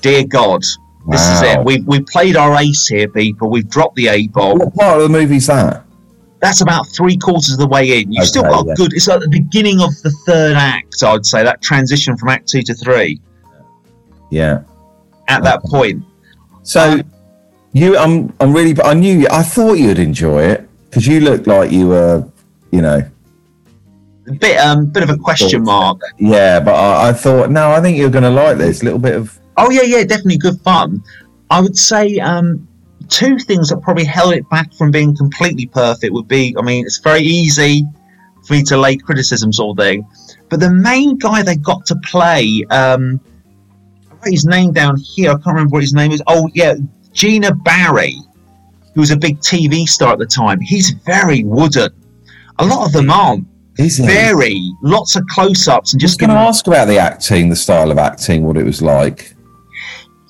dear 0.01 0.25
god 0.27 0.63
this 1.09 1.21
is 1.29 1.43
it 1.43 1.65
we've, 1.65 1.87
we've 1.87 2.07
played 2.07 2.37
our 2.37 2.57
ace 2.61 2.87
here 2.87 3.09
people 3.09 3.49
we've 3.51 3.69
dropped 3.69 3.97
the 3.97 4.07
a 4.09 4.27
bomb 4.29 4.59
What 4.59 4.75
part 4.75 4.97
of 4.97 5.03
the 5.03 5.09
movie's 5.09 5.47
that? 5.47 5.85
that's 6.41 6.61
about 6.61 6.87
three 6.97 7.17
quarters 7.17 7.53
of 7.53 7.59
the 7.59 7.67
way 7.67 8.01
in 8.01 8.13
you've 8.13 8.27
still 8.27 8.45
Okay, 8.45 8.51
got 8.55 8.65
a 8.65 8.69
yeah. 8.69 8.75
good 8.75 8.93
it's 8.93 9.09
like 9.09 9.21
the 9.21 9.29
beginning 9.29 9.81
of 9.81 9.91
the 10.03 10.11
third 10.27 10.57
act 10.57 11.03
i'd 11.05 11.25
say 11.27 11.43
that 11.43 11.61
transition 11.63 12.17
from 12.17 12.29
act 12.29 12.49
two 12.49 12.63
to 12.63 12.75
three 12.75 13.21
Yeah. 14.31 14.63
at 15.29 15.43
that 15.43 15.63
point 15.65 16.05
So, 16.63 17.01
you, 17.73 17.97
I'm, 17.97 18.33
I'm 18.41 18.53
really, 18.53 18.75
I 18.83 18.95
knew, 18.95 19.27
I 19.31 19.43
thought 19.43 19.75
you'd 19.75 19.99
enjoy 19.99 20.43
it. 20.43 20.69
Because 20.85 21.07
you 21.07 21.21
looked 21.21 21.47
like 21.47 21.71
you 21.73 21.87
were, 21.89 22.29
you 22.73 22.83
know, 22.83 23.01
A 24.29 24.33
bit 24.33 24.59
um 24.59 24.87
bit 24.87 25.03
of 25.05 25.11
a 25.11 25.17
question 25.17 25.63
mark. 25.65 26.01
yeah. 26.19 26.59
But 26.61 26.75
I, 26.75 27.09
I 27.09 27.13
thought, 27.13 27.51
no, 27.51 27.71
I 27.73 27.81
think 27.81 27.97
you're 27.97 28.11
going 28.11 28.25
to 28.25 28.31
like 28.31 28.59
this. 28.59 28.83
A 28.83 28.85
little 28.85 28.99
bit 28.99 29.15
of 29.15 29.39
Oh 29.63 29.71
yeah, 29.71 29.83
yeah, 29.83 30.05
definitely 30.05 30.39
good 30.39 30.59
fun. 30.63 31.03
I 31.51 31.61
would 31.61 31.77
say 31.77 32.19
um, 32.19 32.67
two 33.11 33.39
things 33.39 33.69
that 33.69 33.83
probably 33.83 34.07
held 34.07 34.33
it 34.33 34.49
back 34.49 34.73
from 34.73 34.91
being 34.91 35.15
completely 35.15 35.67
perfect 35.67 36.15
would 36.15 36.29
be, 36.29 36.57
I 36.59 36.63
mean, 36.63 36.87
it's 36.87 36.99
very 36.99 37.21
easy 37.21 37.85
for 38.47 38.55
me 38.55 38.63
to 38.63 38.79
lay 38.79 38.97
criticisms 38.97 39.61
all 39.61 39.75
day, 39.75 40.03
but 40.49 40.61
the 40.61 40.71
main 40.71 41.19
guy 41.19 41.43
they 41.43 41.57
got 41.57 41.85
to 41.87 41.97
play, 41.97 42.65
um, 42.71 43.21
I 44.11 44.15
wrote 44.15 44.33
his 44.33 44.47
name 44.47 44.73
down 44.73 44.97
here. 44.97 45.33
I 45.33 45.35
can't 45.35 45.49
remember 45.49 45.75
what 45.75 45.83
his 45.83 45.93
name 45.93 46.11
is. 46.11 46.23
Oh 46.27 46.49
yeah, 46.55 46.77
Gene 47.13 47.45
Barry, 47.63 48.15
who 48.95 49.01
was 49.03 49.11
a 49.11 49.17
big 49.17 49.41
TV 49.41 49.87
star 49.87 50.15
at 50.15 50.19
the 50.19 50.27
time. 50.27 50.59
He's 50.59 50.91
very 50.91 51.45
wooden. 51.45 51.91
A 52.61 52.65
lot 52.65 52.87
of 52.87 52.93
them 52.93 53.11
aren't. 53.11 53.47
is? 53.79 53.99
Very 53.99 54.73
lots 54.83 55.17
of 55.17 55.27
close-ups 55.27 55.93
and 55.93 56.01
Just 56.01 56.13
just 56.13 56.21
going 56.21 56.31
to 56.31 56.37
ask 56.37 56.67
about 56.67 56.89
the 56.89 56.99
acting, 56.99 57.51
the 57.51 57.57
style 57.57 57.91
of 57.91 57.99
acting, 57.99 58.45
what 58.45 58.57
it 58.57 58.65
was 58.65 58.81
like. 58.81 59.35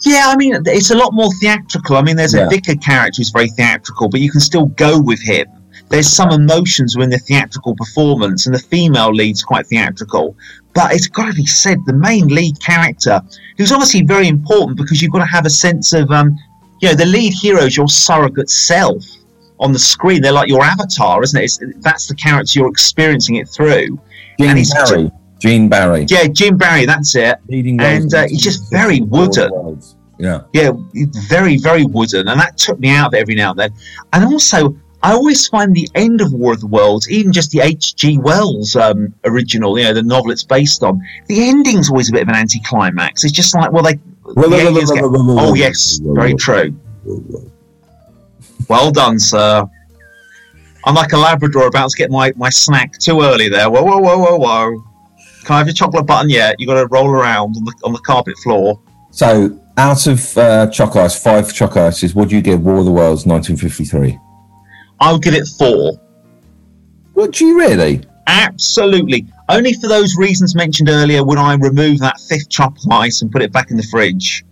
Yeah, 0.05 0.25
I 0.29 0.37
mean, 0.37 0.57
it's 0.67 0.91
a 0.91 0.97
lot 0.97 1.13
more 1.13 1.31
theatrical. 1.41 1.97
I 1.97 2.03
mean, 2.03 2.17
there's 2.17 2.35
Yeah. 2.35 2.47
a 2.47 2.49
vicar 2.49 2.75
character 2.77 3.19
who's 3.19 3.31
very 3.31 3.49
theatrical, 3.51 4.09
but 4.09 4.21
you 4.21 4.31
can 4.31 4.41
still 4.41 4.67
go 4.67 4.99
with 5.01 5.21
him. 5.21 5.47
There's 5.91 6.09
some 6.09 6.31
emotions 6.31 6.97
within 6.97 7.11
the 7.11 7.19
theatrical 7.19 7.75
performance, 7.75 8.47
and 8.47 8.55
the 8.55 8.61
female 8.61 9.13
lead's 9.13 9.43
quite 9.43 9.67
theatrical. 9.67 10.37
But 10.73 10.93
it's 10.95 11.09
got 11.09 11.27
to 11.27 11.33
be 11.35 11.47
said, 11.47 11.79
the 11.85 11.93
main 11.93 12.29
lead 12.29 12.61
character, 12.61 13.21
who's 13.59 13.73
obviously 13.73 14.03
very 14.05 14.29
important 14.29 14.79
because 14.79 15.03
you've 15.03 15.13
got 15.13 15.19
to 15.19 15.25
have 15.27 15.47
a 15.47 15.51
sense 15.51 15.93
of, 15.93 16.11
um, 16.13 16.39
you 16.81 16.89
know, 16.89 16.95
the 16.95 17.07
lead 17.07 17.33
hero 17.35 17.63
is 17.63 17.77
your 17.77 17.89
surrogate 17.89 18.49
self 18.51 19.05
on 19.59 19.73
the 19.73 19.79
screen. 19.79 20.23
They're 20.23 20.33
like 20.33 20.49
your 20.49 20.63
avatar, 20.63 21.23
isn't 21.23 21.39
it? 21.39 21.45
It's, 21.45 21.59
that's 21.81 22.07
the 22.07 22.15
character 22.15 22.61
you're 22.61 22.69
experiencing 22.69 23.35
it 23.37 23.49
through. 23.49 23.99
Gene 24.39 24.51
And 24.51 24.59
he's. 24.59 24.73
Gene 25.41 25.69
Barry. 25.69 26.07
Yeah, 26.09 26.27
Gene 26.27 26.57
Barry, 26.57 26.85
that's 26.87 27.15
it. 27.17 27.39
Leading 27.49 27.81
And, 27.81 28.13
uh, 28.13 28.29
he's 28.29 28.43
just 28.43 28.71
very 28.71 29.01
wooden. 29.01 29.51
worlds. 29.53 29.97
Yeah. 30.19 30.43
yeah, 30.53 30.73
very, 31.31 31.57
very 31.57 31.87
wooden, 31.87 32.29
and 32.29 32.39
that 32.39 32.59
took 32.59 32.79
me 32.79 32.91
out 32.91 33.07
of 33.09 33.15
it 33.15 33.21
every 33.21 33.35
now 33.35 33.51
and 33.53 33.59
then. 33.59 33.71
And 34.13 34.25
also, 34.25 34.77
I 35.03 35.13
always 35.13 35.49
find 35.49 35.75
the 35.75 35.89
end 35.95 36.21
of 36.21 36.35
War 36.35 36.53
of 36.53 36.61
the 36.61 36.67
Worlds, 36.67 37.11
even 37.11 37.33
just 37.33 37.51
the 37.53 37.61
H.G. 37.61 38.19
Wells 38.19 38.77
um, 38.77 39.15
original, 39.25 39.79
you 39.79 39.85
know, 39.87 39.95
the 39.95 40.03
novel 40.03 40.31
it's 40.31 40.45
based 40.45 40.83
on, 40.83 41.01
the 41.27 41.49
ending's 41.49 41.89
always 41.89 42.11
a 42.11 42.13
bit 42.13 42.23
of 42.23 42.29
an 42.29 42.35
anticlimax. 42.35 43.25
It's 43.25 43.33
just 43.33 43.55
like, 43.55 43.73
well, 43.73 43.83
they. 43.83 43.95
the 44.27 44.57
aliens 44.57 44.91
get- 44.93 45.05
oh, 45.07 45.55
yes, 45.55 46.01
very 46.03 46.35
true. 46.35 46.79
Well 48.69 48.91
done, 48.91 49.19
sir. 49.19 49.65
I'm 50.85 50.95
like 50.95 51.13
a 51.13 51.19
Labrador 51.19 51.67
about 51.67 51.91
to 51.91 51.97
get 51.97 52.11
my, 52.11 52.33
my 52.37 52.51
snack 52.51 52.99
too 52.99 53.23
early 53.23 53.49
there. 53.49 53.71
Whoa, 53.71 53.83
whoa, 53.83 53.99
whoa, 53.99 54.19
whoa, 54.19 54.37
whoa. 54.37 54.85
Can 55.45 55.55
I 55.55 55.59
have 55.59 55.67
your 55.67 55.75
chocolate 55.75 56.07
button 56.07 56.31
yet? 56.31 56.57
You've 56.59 56.69
got 56.69 56.81
to 56.81 56.87
roll 56.89 57.09
around 57.09 57.57
on 57.57 57.65
the, 57.65 57.75
on 57.85 57.93
the 57.93 57.99
carpet 58.01 58.37
floor. 58.43 58.81
So, 59.11 59.59
out 59.77 60.07
of 60.07 60.37
uh, 60.39 60.71
Choc 60.71 60.95
Ice, 60.97 61.21
five 61.23 61.53
Choc 61.53 61.77
Ices, 61.77 62.15
what 62.15 62.29
do 62.29 62.37
you 62.37 62.43
give 62.43 62.63
War 62.63 62.77
of 62.79 62.85
the 62.85 62.93
Worlds 62.93 63.27
1953? 63.27 64.19
I'll 65.01 65.19
give 65.19 65.35
it 65.35 65.47
four. 65.59 65.99
Would 67.15 67.41
you 67.41 67.59
really? 67.59 68.03
Absolutely. 68.27 69.27
Only 69.49 69.73
for 69.73 69.89
those 69.89 70.17
reasons 70.17 70.55
mentioned 70.55 70.89
earlier 70.89 71.25
would 71.25 71.39
I 71.39 71.55
remove 71.55 71.99
that 72.01 72.21
fifth 72.29 72.49
chop 72.51 72.77
ice 72.91 73.23
and 73.23 73.33
put 73.33 73.43
it 73.43 73.53
back 73.53 73.71
in 73.71 73.77
the 73.77 73.83
fridge. 73.85 74.45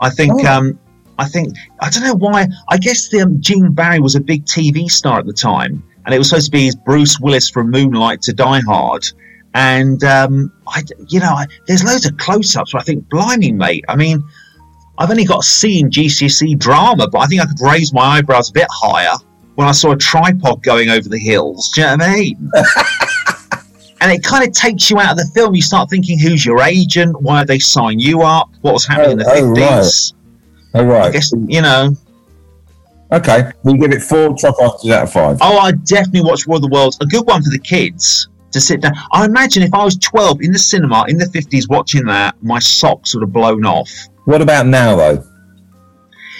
I 0.00 0.08
think, 0.10 0.32
Oh. 0.44 0.46
um, 0.46 0.78
I 1.18 1.26
think, 1.28 1.54
I 1.80 1.90
don't 1.90 2.04
know 2.04 2.14
why. 2.14 2.46
I 2.68 2.78
guess 2.78 3.08
the, 3.08 3.20
um, 3.20 3.40
Gene 3.40 3.72
Barry 3.72 4.00
was 4.00 4.14
a 4.14 4.20
big 4.20 4.44
TV 4.46 4.90
star 4.90 5.18
at 5.18 5.26
the 5.26 5.32
time, 5.32 5.82
and 6.06 6.14
it 6.14 6.18
was 6.18 6.28
supposed 6.30 6.46
to 6.46 6.50
be 6.52 6.64
his 6.64 6.74
Bruce 6.74 7.20
Willis 7.20 7.50
from 7.50 7.70
Moonlight 7.70 8.22
to 8.22 8.32
Die 8.32 8.60
Hard. 8.60 9.04
And, 9.54 10.02
um, 10.04 10.52
I, 10.66 10.82
you 11.08 11.20
know, 11.20 11.32
I, 11.32 11.46
there's 11.66 11.84
loads 11.84 12.06
of 12.06 12.16
close 12.16 12.56
ups, 12.56 12.72
but 12.72 12.82
I 12.82 12.84
think, 12.84 13.08
blimey, 13.08 13.52
mate. 13.52 13.84
I 13.88 13.96
mean, 13.96 14.22
I've 14.98 15.10
only 15.10 15.24
got 15.24 15.44
C 15.44 15.80
in 15.80 15.90
GCSE 15.90 16.58
drama, 16.58 17.08
but 17.08 17.18
I 17.18 17.26
think 17.26 17.42
I 17.42 17.46
could 17.46 17.60
raise 17.60 17.92
my 17.92 18.18
eyebrows 18.18 18.50
a 18.50 18.52
bit 18.52 18.68
higher 18.70 19.16
when 19.56 19.68
I 19.68 19.72
saw 19.72 19.92
a 19.92 19.96
tripod 19.96 20.62
going 20.62 20.88
over 20.88 21.08
the 21.08 21.18
hills. 21.18 21.70
Do 21.74 21.82
you 21.82 21.86
know 21.88 21.96
what 21.96 22.02
I 22.02 22.14
mean? 22.14 22.50
and 24.00 24.12
it 24.12 24.22
kind 24.22 24.46
of 24.46 24.54
takes 24.54 24.90
you 24.90 24.98
out 24.98 25.12
of 25.12 25.18
the 25.18 25.30
film. 25.34 25.54
You 25.54 25.62
start 25.62 25.90
thinking, 25.90 26.18
who's 26.18 26.44
your 26.44 26.62
agent? 26.62 27.20
Why 27.20 27.40
did 27.40 27.48
they 27.48 27.58
sign 27.58 27.98
you 27.98 28.22
up? 28.22 28.50
What 28.62 28.72
was 28.72 28.86
happening 28.86 29.12
in 29.12 29.18
the 29.18 29.26
Oh, 29.26 29.52
oh, 29.52 29.54
fifties? 29.54 30.14
Oh, 30.74 30.84
right. 30.84 31.04
I 31.06 31.10
guess 31.10 31.32
you 31.46 31.62
know. 31.62 31.96
Okay. 33.12 33.50
We 33.62 33.76
give 33.76 33.92
it 33.92 34.02
four 34.02 34.32
Ices 34.32 34.90
out 34.90 35.02
of 35.02 35.12
five. 35.12 35.38
Oh, 35.42 35.58
I 35.58 35.72
definitely 35.72 36.22
watch 36.22 36.46
War 36.46 36.56
of 36.56 36.62
the 36.62 36.68
Worlds. 36.68 36.96
A 37.02 37.06
good 37.06 37.26
one 37.26 37.42
for 37.42 37.50
the 37.50 37.58
kids 37.58 38.28
to 38.52 38.60
sit 38.60 38.80
down. 38.80 38.92
I 39.12 39.24
imagine 39.24 39.62
if 39.62 39.74
I 39.74 39.84
was 39.84 39.96
twelve 39.96 40.40
in 40.40 40.52
the 40.52 40.58
cinema 40.58 41.04
in 41.08 41.18
the 41.18 41.26
fifties 41.26 41.68
watching 41.68 42.04
that, 42.06 42.36
my 42.42 42.58
socks 42.58 43.14
would 43.14 43.22
have 43.22 43.32
blown 43.32 43.64
off. 43.64 43.90
What 44.24 44.40
about 44.40 44.66
now, 44.66 44.96
though? 44.96 45.24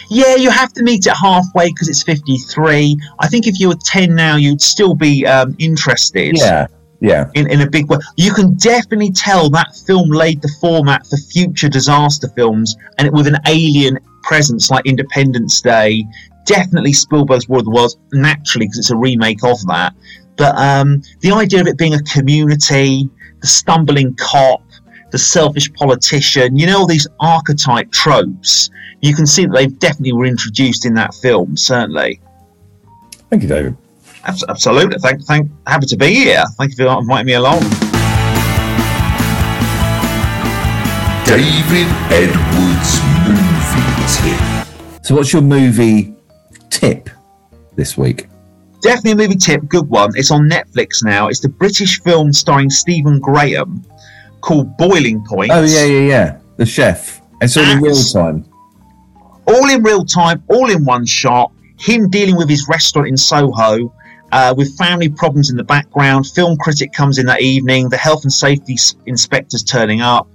Yeah, 0.08 0.36
you 0.36 0.50
have 0.50 0.72
to 0.74 0.82
meet 0.82 1.06
it 1.06 1.14
halfway 1.14 1.68
because 1.68 1.88
it's 1.88 2.02
fifty-three. 2.02 2.98
I 3.20 3.28
think 3.28 3.46
if 3.46 3.58
you 3.58 3.68
were 3.68 3.78
ten 3.84 4.14
now, 4.14 4.36
you'd 4.36 4.60
still 4.60 4.94
be 4.94 5.26
um, 5.26 5.56
interested. 5.58 6.36
Yeah. 6.36 6.66
Yeah. 7.00 7.28
in, 7.34 7.50
in 7.50 7.62
a 7.62 7.68
big 7.68 7.90
way. 7.90 7.98
You 8.16 8.32
can 8.32 8.54
definitely 8.54 9.10
tell 9.10 9.50
that 9.50 9.74
film 9.88 10.10
laid 10.10 10.40
the 10.40 10.52
format 10.60 11.04
for 11.04 11.16
future 11.16 11.68
disaster 11.68 12.28
films, 12.28 12.76
and 12.96 13.08
it 13.08 13.12
with 13.12 13.26
an 13.26 13.38
alien 13.48 13.98
presence 14.22 14.70
like 14.70 14.86
Independence 14.86 15.60
Day. 15.60 16.06
Definitely 16.46 16.92
Spielberg's 16.92 17.48
War 17.48 17.58
of 17.58 17.64
the 17.64 17.72
Worlds, 17.72 17.96
naturally 18.12 18.66
because 18.66 18.78
it's 18.78 18.90
a 18.92 18.96
remake 18.96 19.42
of 19.42 19.60
that. 19.66 19.94
But 20.36 20.56
um, 20.56 21.02
the 21.20 21.32
idea 21.32 21.60
of 21.60 21.66
it 21.66 21.76
being 21.78 21.94
a 21.94 22.02
community, 22.02 23.08
the 23.40 23.46
stumbling 23.46 24.14
cop, 24.14 24.62
the 25.10 25.18
selfish 25.18 25.72
politician, 25.74 26.56
you 26.56 26.66
know, 26.66 26.78
all 26.78 26.86
these 26.86 27.06
archetype 27.20 27.90
tropes. 27.92 28.70
You 29.02 29.14
can 29.14 29.26
see 29.26 29.44
that 29.44 29.52
they 29.52 29.66
definitely 29.66 30.12
were 30.12 30.26
introduced 30.26 30.86
in 30.86 30.94
that 30.94 31.14
film. 31.14 31.56
Certainly, 31.56 32.20
Thank 33.32 33.44
you, 33.44 33.48
David. 33.48 33.76
Abs- 34.24 34.44
absolutely. 34.46 34.98
Thank, 34.98 35.24
thank, 35.24 35.50
happy 35.66 35.86
to 35.86 35.96
be 35.96 36.12
here. 36.12 36.44
Thank 36.58 36.72
you 36.72 36.84
for 36.84 37.00
inviting 37.00 37.24
me 37.24 37.32
along. 37.32 37.60
David 41.24 41.88
Edwards 42.12 43.00
movie 43.24 44.04
tip. 44.12 45.02
So, 45.02 45.14
what's 45.14 45.32
your 45.32 45.40
movie 45.40 46.14
tip 46.68 47.08
this 47.74 47.96
week? 47.96 48.28
Definitely 48.82 49.12
a 49.12 49.16
movie 49.28 49.36
tip, 49.36 49.66
good 49.68 49.88
one. 49.88 50.10
It's 50.16 50.30
on 50.32 50.50
Netflix 50.50 51.04
now. 51.04 51.28
It's 51.28 51.40
the 51.40 51.48
British 51.48 52.00
film 52.02 52.32
starring 52.32 52.68
Stephen 52.68 53.20
Graham 53.20 53.84
called 54.40 54.76
Boiling 54.76 55.24
Point. 55.24 55.52
Oh, 55.52 55.62
yeah, 55.62 55.84
yeah, 55.84 56.08
yeah. 56.08 56.38
The 56.56 56.66
chef. 56.66 57.20
It's 57.40 57.56
all 57.56 57.64
in 57.64 57.80
real 57.80 57.94
time. 57.94 58.44
All 59.46 59.70
in 59.70 59.82
real 59.82 60.04
time, 60.04 60.42
all 60.48 60.70
in 60.70 60.84
one 60.84 61.06
shot. 61.06 61.52
Him 61.78 62.10
dealing 62.10 62.36
with 62.36 62.48
his 62.48 62.66
restaurant 62.68 63.08
in 63.08 63.16
Soho. 63.16 63.94
Uh, 64.32 64.54
with 64.56 64.76
family 64.78 65.10
problems 65.10 65.50
in 65.50 65.56
the 65.56 65.64
background, 65.64 66.26
film 66.26 66.56
critic 66.56 66.92
comes 66.92 67.18
in 67.18 67.26
that 67.26 67.42
evening. 67.42 67.88
The 67.88 67.98
health 67.98 68.24
and 68.24 68.32
safety 68.32 68.78
inspector's 69.06 69.62
turning 69.62 70.00
up, 70.00 70.26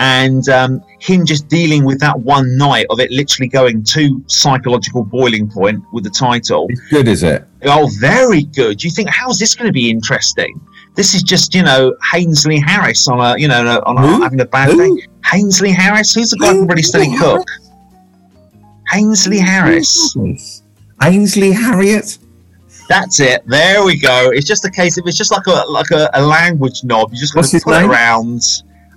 and 0.00 0.48
um, 0.48 0.82
him 0.98 1.26
just 1.26 1.46
dealing 1.48 1.84
with 1.84 2.00
that 2.00 2.18
one 2.18 2.56
night 2.56 2.86
of 2.88 3.00
it 3.00 3.10
literally 3.10 3.48
going 3.48 3.84
to 3.84 4.24
psychological 4.28 5.04
boiling 5.04 5.48
point 5.48 5.84
with 5.92 6.04
the 6.04 6.10
title. 6.10 6.66
It's 6.70 6.80
good, 6.88 7.06
is 7.06 7.22
it? 7.22 7.44
Oh, 7.64 7.90
very 8.00 8.44
good. 8.44 8.82
You 8.82 8.90
think 8.90 9.10
how's 9.10 9.38
this 9.38 9.54
going 9.54 9.66
to 9.66 9.72
be 9.72 9.90
interesting? 9.90 10.58
This 10.94 11.14
is 11.14 11.22
just 11.22 11.54
you 11.54 11.62
know 11.62 11.94
Hainsley 12.12 12.58
Harris 12.58 13.06
on 13.08 13.20
a 13.20 13.38
you 13.38 13.46
know 13.46 13.82
on 13.84 13.98
a, 13.98 14.22
having 14.22 14.40
a 14.40 14.46
bad 14.46 14.70
Who? 14.70 14.96
day. 14.96 15.06
Hainsley 15.22 15.70
Harris, 15.70 16.14
who's 16.14 16.30
the 16.30 16.38
guy 16.38 16.48
from 16.48 16.66
Ready 16.66 16.82
Steady 16.82 17.16
Cook? 17.18 17.46
Hainsley 18.90 19.38
Harris. 19.38 20.16
Ainsley 21.02 21.52
Harriott? 21.52 22.18
That's 22.88 23.20
it. 23.20 23.42
There 23.46 23.84
we 23.84 24.00
go. 24.00 24.30
It's 24.32 24.46
just 24.46 24.64
a 24.64 24.70
case 24.70 24.98
of 24.98 25.06
it's 25.06 25.16
just 25.16 25.30
like 25.30 25.46
a 25.46 25.64
like 25.68 25.90
a, 25.90 26.08
a 26.14 26.22
language 26.22 26.84
knob. 26.84 27.12
You 27.12 27.20
just 27.20 27.34
got 27.34 27.44
to 27.44 27.60
put 27.60 27.74
it 27.74 27.86
around, 27.86 28.42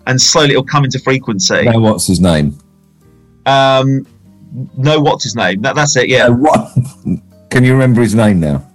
and 0.07 0.21
slowly 0.21 0.51
it'll 0.51 0.63
come 0.63 0.83
into 0.85 0.99
frequency. 0.99 1.63
No, 1.63 1.79
what's 1.79 2.07
his 2.07 2.19
name? 2.19 2.57
Um, 3.45 4.05
no, 4.77 4.99
what's 4.99 5.23
his 5.23 5.35
name? 5.35 5.61
That, 5.61 5.75
that's 5.75 5.95
it. 5.95 6.09
Yeah, 6.09 6.27
Uh, 6.27 6.33
what? 6.33 6.71
Can 7.49 7.63
you 7.63 7.73
remember 7.73 8.01
his 8.01 8.15
name 8.15 8.39
now? 8.39 8.67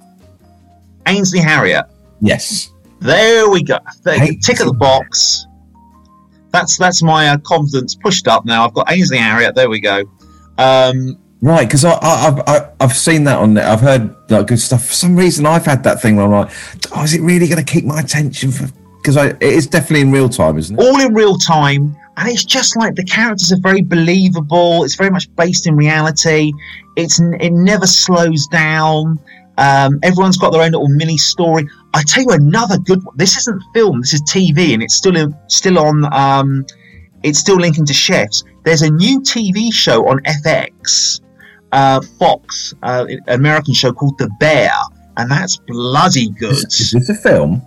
Ainsley 1.06 1.40
Harriott. 1.40 1.86
Yes. 2.20 2.70
There 3.00 3.48
we 3.48 3.62
go. 3.62 3.78
There, 4.02 4.18
tick 4.42 4.60
of 4.60 4.66
the 4.66 4.74
box. 4.74 5.46
That's 6.50 6.78
that's 6.78 7.02
my 7.02 7.28
uh, 7.28 7.38
confidence 7.38 7.94
pushed 7.94 8.26
up 8.28 8.44
now. 8.44 8.64
I've 8.64 8.74
got 8.74 8.90
Ainsley 8.90 9.18
Harriott. 9.18 9.54
There 9.54 9.68
we 9.68 9.80
go. 9.80 10.04
Um, 10.58 11.18
Right, 11.40 11.68
because 11.68 11.84
I, 11.84 11.92
I, 11.92 12.26
I've 12.26 12.40
I, 12.48 12.70
I've 12.80 12.96
seen 12.96 13.24
that 13.24 13.38
on 13.38 13.54
there. 13.54 13.68
I've 13.68 13.80
heard 13.80 14.14
like 14.28 14.48
good 14.48 14.58
stuff. 14.58 14.86
For 14.86 14.94
some 14.94 15.14
reason, 15.14 15.46
I've 15.46 15.64
had 15.64 15.84
that 15.84 16.02
thing 16.02 16.16
where 16.16 16.24
I'm 16.24 16.32
like, 16.32 16.50
oh, 16.96 17.04
is 17.04 17.14
it 17.14 17.20
really 17.20 17.46
going 17.46 17.64
to 17.64 17.72
keep 17.72 17.84
my 17.84 18.00
attention? 18.00 18.50
For 18.50 18.68
because 18.98 19.16
it 19.16 19.42
is 19.42 19.66
definitely 19.66 20.02
in 20.02 20.12
real 20.12 20.28
time, 20.28 20.58
isn't 20.58 20.78
it? 20.78 20.82
all 20.82 21.00
in 21.00 21.14
real 21.14 21.38
time, 21.38 21.96
and 22.16 22.28
it's 22.28 22.44
just 22.44 22.76
like 22.76 22.94
the 22.94 23.04
characters 23.04 23.52
are 23.52 23.61
very 23.61 23.82
believable. 23.82 24.84
It's 24.84 24.96
very 24.96 25.11
much 25.11 25.34
based 25.37 25.66
in 25.66 25.76
reality. 25.76 26.52
It's 26.96 27.20
it 27.20 27.52
never 27.52 27.87
slows 27.87 28.46
down. 28.48 29.18
Um, 29.56 29.98
everyone's 30.02 30.37
got 30.37 30.52
their 30.52 30.62
own 30.62 30.70
little 30.72 30.88
mini 30.88 31.18
story. 31.18 31.68
I 31.94 32.02
tell 32.04 32.22
you 32.22 32.30
another 32.30 32.78
good 32.78 33.04
one. 33.04 33.16
This 33.16 33.37
isn't 33.38 33.62
film. 33.74 34.00
This 34.00 34.14
is 34.14 34.22
TV, 34.22 34.74
and 34.74 34.82
it's 34.82 34.94
still 34.94 35.16
in, 35.16 35.34
still 35.48 35.78
on. 35.78 36.12
Um, 36.12 36.66
it's 37.22 37.38
still 37.38 37.56
linking 37.56 37.87
to 37.87 37.94
chefs. 37.94 38.44
There's 38.64 38.82
a 38.82 38.90
new 38.90 39.20
TV 39.20 39.72
show 39.72 40.06
on 40.08 40.20
FX, 40.20 41.20
uh, 41.72 42.00
Fox, 42.18 42.74
uh, 42.82 43.06
American 43.28 43.74
show 43.74 43.92
called 43.92 44.18
The 44.18 44.30
Bear, 44.38 44.70
and 45.16 45.30
that's 45.30 45.56
bloody 45.56 46.30
good. 46.30 46.52
Is 46.52 46.92
this 46.92 47.08
a 47.08 47.14
film? 47.14 47.62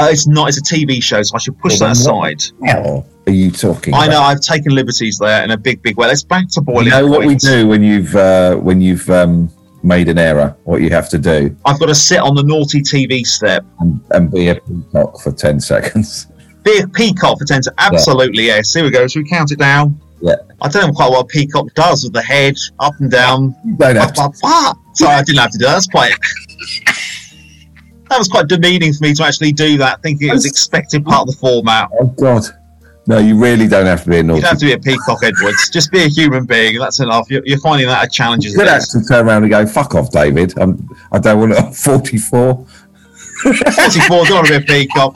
Uh, 0.00 0.08
it's 0.10 0.26
not. 0.26 0.48
It's 0.48 0.58
a 0.58 0.62
TV 0.62 1.02
show, 1.02 1.22
so 1.22 1.34
I 1.34 1.38
should 1.38 1.58
push 1.58 1.80
Well, 1.80 1.94
that 1.94 2.10
what 2.10 2.32
aside. 2.34 2.42
Hell, 2.64 3.06
are 3.26 3.32
you 3.32 3.50
talking? 3.50 3.94
I 3.94 4.06
know? 4.06 4.20
I've 4.20 4.40
taken 4.40 4.74
liberties 4.74 5.18
there 5.18 5.42
in 5.44 5.50
a 5.50 5.56
big, 5.56 5.82
big 5.82 5.96
way. 5.96 6.06
Let's 6.06 6.22
back 6.24 6.48
to 6.50 6.60
boiling. 6.60 6.86
You 6.86 6.90
know 6.92 7.06
what 7.06 7.26
we 7.26 7.34
do 7.34 7.66
when 7.66 7.82
you've 7.82 8.14
uh, 8.16 8.56
when 8.56 8.80
you've 8.80 9.08
um, 9.10 9.50
made 9.82 10.08
an 10.08 10.18
error. 10.18 10.56
What 10.64 10.80
you 10.82 10.90
have 10.90 11.08
to 11.10 11.18
do 11.18 11.54
I've 11.66 11.78
got 11.78 11.86
to 11.86 11.94
sit 11.94 12.18
on 12.20 12.34
the 12.34 12.42
naughty 12.42 12.80
TV 12.82 13.26
step. 13.26 13.64
and, 13.80 14.00
and 14.10 14.30
be 14.30 14.48
a 14.48 14.54
peacock 14.56 15.20
for 15.20 15.32
ten 15.32 15.60
seconds. 15.60 16.26
Be 16.62 16.78
a 16.80 16.86
peacock 16.88 17.38
for 17.38 17.46
ten. 17.46 17.62
seconds. 17.62 17.78
Absolutely, 17.78 18.44
yes. 18.46 18.74
Here 18.74 18.84
we 18.84 18.90
go. 18.90 19.06
Should 19.08 19.22
we 19.24 19.28
count 19.30 19.50
it 19.50 19.58
down? 19.58 19.98
Yeah, 20.20 20.34
I 20.60 20.68
don't 20.68 20.86
know 20.88 20.92
quite 20.92 21.10
what 21.10 21.20
a 21.20 21.24
peacock 21.26 21.72
does 21.74 22.04
with 22.04 22.12
the 22.12 22.20
head 22.20 22.54
up 22.80 22.92
and 23.00 23.10
down. 23.10 23.54
you 23.64 23.74
don't 23.76 23.96
have 23.96 24.14
Bah, 24.14 24.28
to. 24.28 24.38
bah, 24.42 24.74
bah. 24.74 24.92
Sorry, 24.92 25.14
I 25.14 25.22
didn't 25.22 25.38
have 25.40 25.50
to 25.52 25.58
do 25.58 25.64
that. 25.64 25.72
That's 25.72 25.86
quite. 25.86 26.12
That 28.10 28.18
was 28.18 28.28
quite 28.28 28.48
demeaning 28.48 28.92
for 28.92 29.04
me 29.04 29.14
to 29.14 29.24
actually 29.24 29.52
do 29.52 29.78
that, 29.78 30.02
thinking 30.02 30.28
it 30.28 30.32
was 30.32 30.44
expected 30.44 31.04
part 31.04 31.22
of 31.22 31.34
the 31.34 31.40
format. 31.40 31.88
Oh 32.00 32.06
God, 32.06 32.44
no! 33.06 33.18
You 33.18 33.38
really 33.38 33.68
don't 33.68 33.86
have 33.86 34.02
to 34.04 34.10
be 34.10 34.16
a 34.16 34.22
You 34.22 34.26
don't 34.26 34.42
have 34.42 34.58
to 34.58 34.66
be 34.66 34.72
a 34.72 34.78
peacock, 34.78 35.22
Edwards. 35.22 35.70
Just 35.70 35.90
be 35.92 36.02
a 36.02 36.08
human 36.08 36.44
being. 36.44 36.78
That's 36.78 37.00
enough. 37.00 37.30
You're, 37.30 37.42
you're 37.46 37.60
finding 37.60 37.86
that 37.86 38.04
a 38.04 38.10
challenge. 38.10 38.44
You 38.44 38.54
could 38.54 38.68
actually 38.68 39.04
turn 39.04 39.26
around 39.26 39.44
and 39.44 39.50
go, 39.50 39.64
"Fuck 39.64 39.94
off, 39.94 40.10
David." 40.10 40.58
I'm, 40.58 40.88
I 41.12 41.18
don't 41.18 41.38
want 41.38 41.52
to. 41.52 41.58
I'm 41.58 41.72
44. 41.72 42.66
44, 43.42 44.24
don't 44.26 44.30
want 44.30 44.46
to 44.48 44.52
be 44.52 44.56
a 44.56 44.60
peacock. 44.86 45.14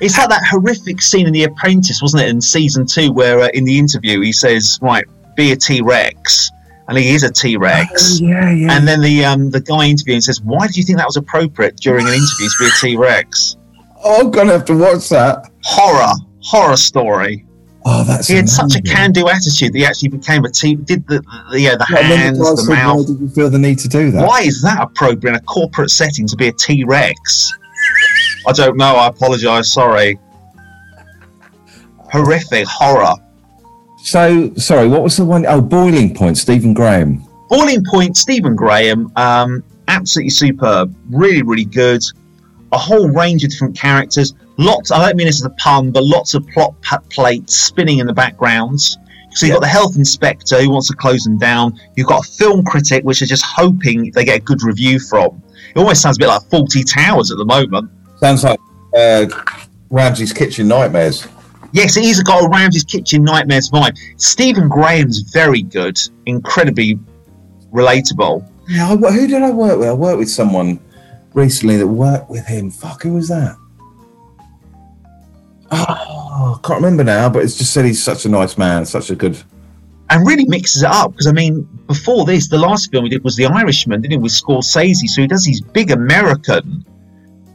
It's 0.00 0.18
like 0.18 0.28
that 0.28 0.42
horrific 0.50 1.00
scene 1.00 1.26
in 1.26 1.32
The 1.32 1.44
Apprentice, 1.44 2.02
wasn't 2.02 2.24
it, 2.24 2.28
in 2.28 2.40
season 2.40 2.84
two, 2.84 3.12
where 3.12 3.40
uh, 3.40 3.48
in 3.54 3.64
the 3.64 3.78
interview 3.78 4.20
he 4.20 4.32
says, 4.32 4.78
"Right, 4.82 5.04
be 5.36 5.52
a 5.52 5.56
T 5.56 5.80
Rex," 5.82 6.50
and 6.88 6.98
he 6.98 7.14
is 7.14 7.22
a 7.22 7.30
T 7.32 7.56
Rex. 7.56 8.20
yeah, 8.20 8.50
yeah. 8.50 8.72
And 8.76 8.86
then 8.86 9.00
the 9.00 9.24
um, 9.24 9.50
the 9.50 9.60
guy 9.60 9.86
interviewing 9.86 10.20
says, 10.20 10.40
"Why 10.42 10.66
do 10.66 10.78
you 10.78 10.84
think 10.84 10.98
that 10.98 11.06
was 11.06 11.16
appropriate 11.16 11.76
during 11.78 12.06
an 12.06 12.12
interview 12.12 12.48
to 12.48 12.54
be 12.60 12.66
a 12.66 12.70
T 12.80 12.96
Rex?" 12.96 13.56
oh, 14.04 14.20
I'm 14.20 14.30
gonna 14.30 14.52
have 14.52 14.64
to 14.66 14.76
watch 14.76 15.08
that. 15.08 15.50
Horror, 15.62 16.12
horror 16.42 16.76
story. 16.76 17.46
Oh, 17.86 18.02
that's. 18.04 18.28
He 18.28 18.34
had 18.36 18.48
such 18.48 18.76
a 18.76 18.82
can-do 18.82 19.28
attitude 19.28 19.74
that 19.74 19.78
he 19.78 19.84
actually 19.84 20.08
became 20.08 20.44
a 20.44 20.50
T. 20.50 20.74
Did 20.74 21.06
the, 21.06 21.22
the 21.50 21.60
yeah 21.60 21.76
the 21.76 21.86
Yeah, 21.90 22.02
hands, 22.02 22.38
guy 22.38 22.54
the 22.54 22.74
mouth. 22.74 22.96
Why 22.96 23.06
did 23.06 23.20
you 23.20 23.28
feel 23.28 23.50
the 23.50 23.58
need 23.58 23.78
to 23.80 23.88
do 23.88 24.10
that? 24.10 24.26
Why 24.26 24.40
is 24.42 24.62
that 24.62 24.80
appropriate 24.82 25.32
in 25.32 25.36
a 25.36 25.42
corporate 25.42 25.90
setting 25.90 26.26
to 26.28 26.36
be 26.36 26.48
a 26.48 26.52
T 26.52 26.84
Rex? 26.84 27.52
I 28.46 28.52
don't 28.52 28.76
know. 28.76 28.96
I 28.96 29.08
apologise. 29.08 29.72
Sorry. 29.72 30.18
Horrific 32.12 32.66
horror. 32.66 33.14
So 34.04 34.52
sorry. 34.56 34.86
What 34.86 35.02
was 35.02 35.16
the 35.16 35.24
one? 35.24 35.46
Oh, 35.46 35.62
Boiling 35.62 36.14
Point. 36.14 36.36
Stephen 36.36 36.74
Graham. 36.74 37.24
Boiling 37.48 37.82
Point. 37.90 38.18
Stephen 38.18 38.54
Graham. 38.54 39.10
Um, 39.16 39.64
absolutely 39.88 40.28
superb. 40.28 40.94
Really, 41.08 41.42
really 41.42 41.64
good. 41.64 42.02
A 42.72 42.78
whole 42.78 43.08
range 43.08 43.44
of 43.44 43.50
different 43.50 43.76
characters. 43.76 44.34
Lots. 44.58 44.92
I 44.92 45.06
don't 45.06 45.16
mean 45.16 45.26
this 45.26 45.40
as 45.40 45.46
a 45.46 45.50
pun, 45.56 45.90
but 45.90 46.04
lots 46.04 46.34
of 46.34 46.46
plot 46.48 46.74
plates 47.08 47.54
spinning 47.54 47.98
in 47.98 48.06
the 48.06 48.12
backgrounds. 48.12 48.98
So 49.30 49.46
you've 49.46 49.54
got 49.54 49.62
the 49.62 49.68
health 49.68 49.96
inspector 49.96 50.60
who 50.60 50.70
wants 50.70 50.88
to 50.88 50.96
close 50.96 51.24
them 51.24 51.38
down. 51.38 51.80
You've 51.96 52.06
got 52.06 52.26
a 52.26 52.30
film 52.30 52.62
critic 52.62 53.04
which 53.04 53.22
are 53.22 53.26
just 53.26 53.44
hoping 53.44 54.12
they 54.12 54.26
get 54.26 54.36
a 54.36 54.42
good 54.42 54.62
review 54.62 55.00
from. 55.00 55.42
It 55.74 55.78
almost 55.78 56.02
sounds 56.02 56.18
a 56.18 56.20
bit 56.20 56.28
like 56.28 56.42
Fawlty 56.42 56.84
Towers 56.86 57.30
at 57.30 57.38
the 57.38 57.44
moment. 57.46 57.90
Sounds 58.20 58.44
like 58.44 58.60
uh, 58.96 59.26
Ramsay's 59.88 60.34
Kitchen 60.34 60.68
Nightmares. 60.68 61.26
Yes, 61.74 61.96
it 61.96 62.04
is 62.04 62.22
got 62.22 62.44
a 62.44 62.48
Ramsay's 62.48 62.84
Kitchen 62.84 63.24
Nightmares 63.24 63.68
vibe. 63.68 63.98
Stephen 64.16 64.68
Graham's 64.68 65.18
very 65.32 65.62
good, 65.62 65.98
incredibly 66.24 67.00
relatable. 67.72 68.48
Yeah. 68.68 68.92
I, 68.92 68.96
who 68.96 69.26
did 69.26 69.42
I 69.42 69.50
work 69.50 69.80
with? 69.80 69.88
I 69.88 69.92
worked 69.92 70.20
with 70.20 70.30
someone 70.30 70.78
recently 71.32 71.76
that 71.78 71.86
worked 71.88 72.30
with 72.30 72.46
him. 72.46 72.70
Fuck, 72.70 73.02
who 73.02 73.14
was 73.14 73.26
that? 73.26 73.56
Oh, 75.72 76.54
I 76.54 76.60
can't 76.64 76.80
remember 76.80 77.02
now, 77.02 77.28
but 77.28 77.42
it's 77.42 77.58
just 77.58 77.74
said 77.74 77.84
he's 77.84 78.00
such 78.00 78.24
a 78.24 78.28
nice 78.28 78.56
man, 78.56 78.86
such 78.86 79.10
a 79.10 79.16
good. 79.16 79.36
And 80.10 80.24
really 80.24 80.44
mixes 80.44 80.84
it 80.84 80.90
up 80.90 81.10
because 81.10 81.26
I 81.26 81.32
mean, 81.32 81.62
before 81.88 82.24
this, 82.24 82.46
the 82.46 82.58
last 82.58 82.92
film 82.92 83.06
he 83.06 83.10
did 83.10 83.24
was 83.24 83.34
The 83.34 83.46
Irishman, 83.46 84.00
didn't 84.00 84.12
he, 84.12 84.18
with 84.18 84.30
Scorsese? 84.30 85.08
So 85.08 85.22
he 85.22 85.26
does 85.26 85.44
these 85.44 85.60
big 85.60 85.90
American 85.90 86.86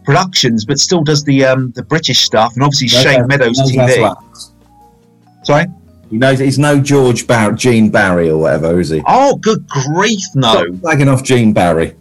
productions, 0.10 0.66
but 0.66 0.80
still 0.80 1.04
does 1.04 1.24
the 1.24 1.46
um, 1.46 1.72
the 1.76 1.84
British 1.84 2.22
stuff, 2.22 2.56
and 2.56 2.64
obviously 2.64 2.88
Shane 2.88 3.28
Meadows 3.28 3.60
knows 3.60 3.72
TV. 3.72 3.78
how 3.78 3.88
to 3.88 4.18
act. 4.18 5.46
Sorry. 5.46 5.66
He 6.10 6.18
knows 6.18 6.40
he's 6.40 6.58
no 6.58 6.80
George 6.80 7.28
Bar- 7.28 7.52
Gene 7.52 7.92
Barry 7.92 8.32
or 8.32 8.40
whatever, 8.40 8.80
is 8.80 8.90
he? 8.90 9.04
Oh, 9.06 9.36
good 9.36 9.68
grief, 9.68 10.24
no! 10.34 10.54
Stop 10.54 10.66
slagging 10.66 11.14
off 11.14 11.24
Gene 11.24 11.54
Barry. 11.54 11.94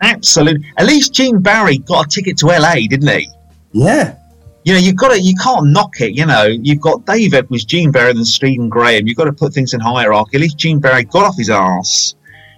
Absolutely. 0.00 0.64
At 0.76 0.86
least 0.86 1.12
Gene 1.12 1.40
Barry 1.40 1.78
got 1.78 2.06
a 2.06 2.08
ticket 2.08 2.36
to 2.38 2.46
LA, 2.46 2.74
didn't 2.88 3.08
he? 3.08 3.28
Yeah. 3.72 4.16
you 4.62 4.72
know, 4.72 4.78
you've 4.78 4.94
got 4.94 5.08
to, 5.08 5.20
you 5.20 5.34
can't 5.42 5.72
knock 5.72 6.00
it. 6.00 6.12
You 6.12 6.26
know, 6.26 6.44
you've 6.44 6.80
got 6.80 7.04
Dave 7.04 7.34
Edwards, 7.34 7.64
Gene 7.64 7.90
Barry, 7.90 8.10
and 8.10 8.24
Stephen 8.24 8.68
Graham. 8.68 9.08
You've 9.08 9.16
got 9.16 9.24
to 9.24 9.32
put 9.32 9.52
things 9.52 9.74
in 9.74 9.80
hierarchy. 9.80 10.36
At 10.36 10.40
least 10.42 10.56
Gene 10.56 10.78
Barry 10.78 11.02
got 11.02 11.24
off 11.24 11.36
his 11.36 11.50
arse. 11.50 12.14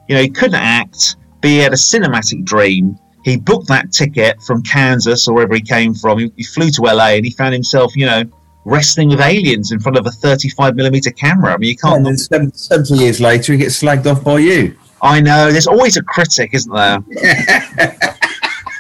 You 0.07 0.17
know, 0.17 0.21
he 0.21 0.29
couldn't 0.29 0.57
act, 0.57 1.17
but 1.41 1.49
he 1.49 1.57
had 1.57 1.73
a 1.73 1.77
cinematic 1.77 2.45
dream. 2.45 2.99
He 3.27 3.37
booked 3.37 3.67
that 3.67 3.91
ticket 3.91 4.41
from 4.41 4.63
Kansas 4.63 5.27
or 5.27 5.35
wherever 5.35 5.53
he 5.57 5.61
came 5.61 5.95
from. 5.95 6.21
He, 6.21 6.33
he 6.37 6.45
flew 6.45 6.71
to 6.71 6.83
LA 6.83 7.17
and 7.17 7.25
he 7.25 7.33
found 7.33 7.55
himself, 7.55 7.97
you 7.97 8.07
know, 8.07 8.23
wrestling 8.65 9.09
with 9.09 9.21
aliens 9.21 9.73
in 9.73 9.81
front 9.81 9.99
of 9.99 10.07
a 10.07 10.13
35 10.13 10.77
millimeter 10.77 11.11
camera. 11.11 11.53
I 11.53 11.57
mean, 11.57 11.71
you 11.71 11.77
can't. 11.77 11.97
And 11.97 12.07
then 12.07 12.19
seven- 12.19 12.55
70 12.55 12.95
years 12.95 13.21
later, 13.21 13.55
he 13.55 13.59
gets 13.59 13.83
slagged 13.83 14.07
off 14.07 14.23
by 14.23 14.39
you. 14.39 14.77
I 15.03 15.21
know. 15.21 15.51
There's 15.51 15.67
always 15.67 15.97
a 15.97 16.05
critic, 16.05 16.51
isn't 16.55 16.73
there? 16.73 17.03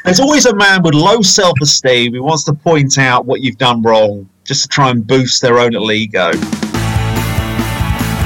There's 0.05 0.21
always 0.21 0.47
a 0.47 0.55
man 0.55 0.85
with 0.85 0.95
low 0.95 1.23
self 1.23 1.61
esteem 1.61 2.15
who 2.15 2.23
wants 2.23 2.45
to 2.45 2.53
point 2.53 2.99
out 2.99 3.27
what 3.27 3.41
you've 3.41 3.59
done 3.59 3.83
wrong 3.83 4.31
just 4.45 4.63
to 4.63 4.69
try 4.69 4.91
and 4.91 5.05
boost 5.05 5.43
their 5.43 5.59
own 5.59 5.73
little 5.73 5.91
ego. 5.91 6.31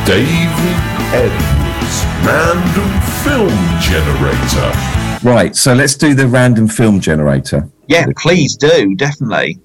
David 0.04 0.76
Edwards, 1.16 2.04
Random 2.26 2.90
Film 3.24 3.80
Generator. 3.80 5.00
Right, 5.22 5.54
so 5.54 5.74
let's 5.74 5.96
do 5.96 6.14
the 6.14 6.26
random 6.26 6.66
film 6.66 7.00
generator. 7.00 7.68
Yeah, 7.88 8.06
please 8.16 8.56
do, 8.56 8.94
definitely. 8.96 9.58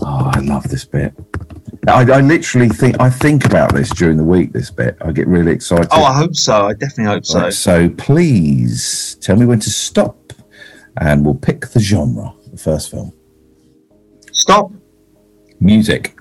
Oh, 0.00 0.30
I 0.34 0.40
love 0.40 0.64
this 0.68 0.84
bit. 0.84 1.12
I, 1.86 2.00
I 2.10 2.20
literally 2.20 2.70
think 2.70 2.98
I 3.00 3.10
think 3.10 3.44
about 3.44 3.74
this 3.74 3.90
during 3.90 4.16
the 4.16 4.24
week. 4.24 4.52
This 4.52 4.70
bit, 4.70 4.96
I 5.02 5.12
get 5.12 5.26
really 5.26 5.52
excited. 5.52 5.88
Oh, 5.90 6.02
I 6.04 6.16
hope 6.16 6.34
so. 6.34 6.68
I 6.68 6.72
definitely 6.72 7.12
hope 7.12 7.26
so. 7.26 7.40
Right, 7.40 7.52
so 7.52 7.90
please 7.90 9.16
tell 9.20 9.36
me 9.36 9.44
when 9.44 9.60
to 9.60 9.70
stop, 9.70 10.32
and 10.98 11.24
we'll 11.24 11.34
pick 11.34 11.66
the 11.68 11.80
genre. 11.80 12.32
The 12.50 12.56
first 12.56 12.90
film, 12.90 13.12
Stop. 14.32 14.72
music. 15.60 16.16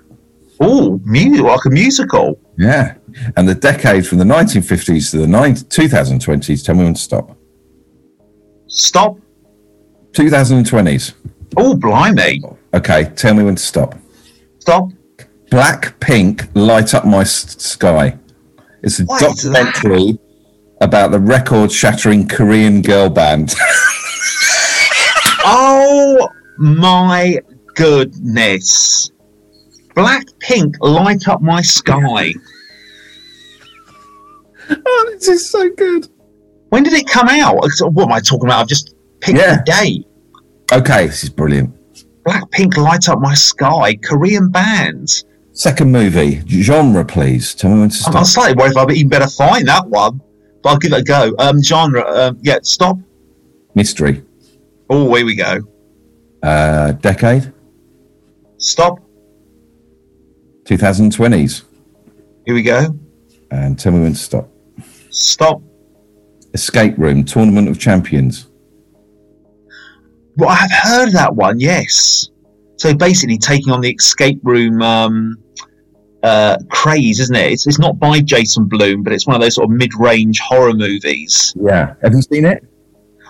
Oh, 0.60 1.00
music, 1.06 1.44
like 1.46 1.66
a 1.66 1.70
musical. 1.70 2.40
Yeah, 2.58 2.96
and 3.38 3.48
the 3.48 3.56
decade 3.56 4.06
from 4.06 4.18
the 4.18 4.26
1950s 4.26 5.12
to 5.12 5.18
the 5.18 5.28
90, 5.28 5.66
2020s. 5.66 6.66
Tell 6.66 6.76
me 6.76 6.84
when 6.84 6.96
to 6.96 7.00
stop. 7.02 7.38
Stop. 8.74 9.18
2020s. 10.14 11.14
Oh, 11.58 11.76
blimey. 11.76 12.42
Okay, 12.74 13.12
tell 13.16 13.34
me 13.34 13.44
when 13.44 13.56
to 13.56 13.62
stop. 13.62 13.96
Stop. 14.60 14.90
Black 15.52 16.00
Pink, 16.00 16.48
Light 16.56 16.94
Up 16.94 17.06
My 17.06 17.24
Sky. 17.24 18.18
It's 18.82 19.00
a 19.00 19.06
What 19.06 19.22
documentary 19.22 20.18
about 20.82 21.12
the 21.12 21.20
record 21.20 21.72
shattering 21.72 22.28
Korean 22.28 22.82
girl 22.82 23.10
band. 23.10 23.54
Oh, 25.46 26.30
my 26.58 27.38
goodness. 27.76 29.12
Black 29.94 30.26
Pink, 30.40 30.76
light 30.80 31.28
up 31.28 31.42
my 31.42 31.62
sky. 31.62 32.34
oh, 34.70 35.10
this 35.12 35.28
is 35.28 35.50
so 35.50 35.70
good. 35.72 36.08
When 36.74 36.82
did 36.82 36.94
it 36.94 37.06
come 37.08 37.30
out? 37.30 37.58
What 37.58 38.04
am 38.04 38.12
I 38.12 38.20
talking 38.20 38.48
about? 38.50 38.62
I've 38.62 38.68
just 38.68 38.96
picked 39.20 39.38
Yeah. 39.38 39.58
the 39.58 39.64
date. 39.64 40.08
Okay, 40.72 41.06
this 41.06 41.24
is 41.24 41.30
brilliant. 41.30 41.72
Blackpink 42.26 42.78
light 42.78 43.08
up 43.10 43.20
my 43.20 43.36
sky. 43.36 43.94
Korean 43.94 44.50
bands. 44.50 45.24
Second 45.52 45.92
movie, 45.92 46.42
genre, 46.48 47.06
please. 47.06 47.54
Tell 47.54 47.70
me 47.70 47.80
when 47.82 47.90
to 47.90 47.96
stop. 47.96 48.16
I'm 48.16 48.26
slightly 48.26 48.56
worried 48.56 48.72
if 48.72 48.78
I 48.78 48.92
even 48.92 49.08
better 49.08 49.28
find 49.28 49.68
that 49.68 49.88
one, 49.88 50.20
but 50.64 50.70
I'll 50.72 50.78
give 50.80 50.94
it 50.94 51.02
a 51.02 51.04
go. 51.04 51.36
Um, 51.38 51.62
genre. 51.62 52.04
Um, 52.12 52.40
yeah, 52.42 52.58
stop. 52.64 52.98
Mystery. 53.76 54.24
Oh, 54.90 55.14
here 55.14 55.28
we 55.28 55.36
go. 55.36 55.60
Uh, 56.42 56.94
decade, 56.94 57.54
Stop. 58.58 58.98
2020s. 60.66 61.66
Here 62.48 62.56
we 62.56 62.64
go. 62.64 62.98
And 63.52 63.78
tell 63.78 63.92
me 63.92 64.02
when 64.02 64.14
to 64.14 64.18
stop. 64.18 64.50
Stop. 65.12 65.62
Escape 66.54 66.98
Room, 66.98 67.24
Tournament 67.24 67.68
of 67.68 67.80
Champions. 67.80 68.48
Well, 70.36 70.50
I 70.50 70.56
have 70.56 70.72
heard 70.72 71.08
of 71.10 71.14
that 71.14 71.36
one. 71.36 71.60
Yes. 71.60 72.30
So 72.78 72.94
basically, 72.94 73.38
taking 73.38 73.72
on 73.72 73.82
the 73.82 73.92
escape 73.92 74.40
room 74.44 74.82
um, 74.82 75.36
uh, 76.24 76.58
craze, 76.70 77.20
isn't 77.20 77.36
it? 77.36 77.52
It's, 77.54 77.68
it's 77.68 77.80
not 77.80 78.00
by 78.00 78.20
Jason 78.20 78.66
Blum, 78.66 79.04
but 79.04 79.14
it's 79.14 79.28
one 79.28 79.36
of 79.36 79.42
those 79.42 79.56
sort 79.56 79.70
of 79.70 79.76
mid-range 79.78 80.40
horror 80.40 80.74
movies. 80.74 81.54
Yeah. 81.56 81.96
Have 82.02 82.14
you 82.14 82.22
seen 82.22 82.46
it? 82.46 82.64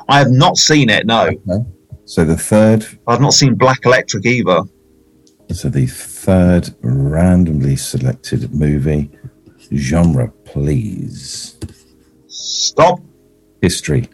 I 0.09 0.19
have 0.19 0.31
not 0.31 0.57
seen 0.57 0.89
it. 0.89 1.05
No, 1.05 1.27
Okay. 1.27 1.65
So 2.05 2.25
the 2.25 2.37
third, 2.37 2.85
I've 3.07 3.21
not 3.21 3.33
seen 3.33 3.55
Black 3.55 3.85
Electric 3.85 4.25
either. 4.25 4.61
so 5.53 5.69
the 5.69 5.85
third 5.87 6.73
randomly 6.81 7.75
selected 7.77 8.53
movie 8.53 9.09
genre, 9.73 10.27
please. 10.43 11.57
Stop. 12.27 12.99
History 13.67 14.09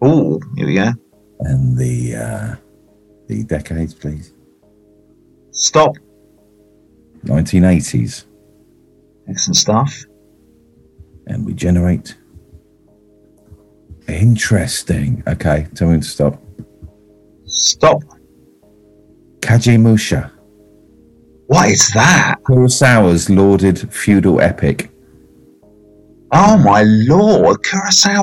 Oh, 0.00 0.40
here 0.56 0.66
we 0.68 0.74
go. 0.74 0.92
and 1.40 1.76
the 1.76 2.14
uh, 2.14 2.54
the 3.26 3.42
decades, 3.42 3.92
please. 3.92 4.32
Stop. 5.50 5.96
1980s, 7.24 8.26
Excellent 9.28 9.56
stuff. 9.56 10.04
and 11.26 11.44
we 11.44 11.52
generate. 11.52 12.14
Interesting. 14.06 15.24
Okay, 15.26 15.66
tell 15.74 15.88
me 15.88 15.96
to 15.98 16.04
stop. 16.04 16.40
Stop. 17.46 18.02
Kagemusha, 19.40 20.30
What 21.48 21.70
is 21.70 21.90
that? 21.94 22.36
Kurosawa's 22.44 23.28
lauded 23.30 23.92
feudal 23.92 24.40
epic. 24.40 24.90
Oh 26.32 26.56
my 26.58 26.82
lord, 26.84 27.56
Kurosawa. 27.64 28.22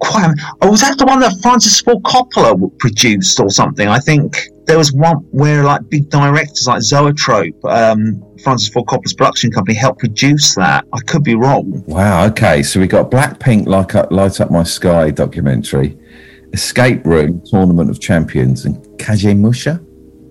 Quite. 0.00 0.34
Oh, 0.62 0.70
was 0.70 0.80
that 0.80 0.98
the 0.98 1.04
one 1.04 1.20
that 1.20 1.32
Francis 1.42 1.80
Ford 1.80 2.02
Coppola 2.04 2.78
produced 2.78 3.38
or 3.38 3.50
something? 3.50 3.86
I 3.86 3.98
think 3.98 4.36
there 4.66 4.78
was 4.78 4.92
one 4.92 5.16
where 5.30 5.62
like 5.62 5.88
big 5.90 6.08
directors 6.08 6.66
like 6.66 6.80
Zoetrope, 6.80 7.64
um, 7.64 8.22
Francis 8.42 8.68
Ford 8.70 8.86
Coppola's 8.86 9.12
production 9.12 9.50
company, 9.50 9.76
helped 9.76 9.98
produce 9.98 10.54
that. 10.54 10.86
I 10.92 11.00
could 11.00 11.22
be 11.22 11.34
wrong. 11.34 11.84
Wow. 11.86 12.24
Okay, 12.26 12.62
so 12.62 12.80
we 12.80 12.86
got 12.86 13.10
Blackpink, 13.10 13.66
like 13.66 13.94
up, 13.94 14.10
light 14.10 14.40
up 14.40 14.50
my 14.50 14.62
sky 14.62 15.10
documentary, 15.10 15.98
Escape 16.52 17.04
Room, 17.04 17.42
Tournament 17.44 17.90
of 17.90 18.00
Champions, 18.00 18.64
and 18.64 18.76
Kagemusha. 18.98 19.84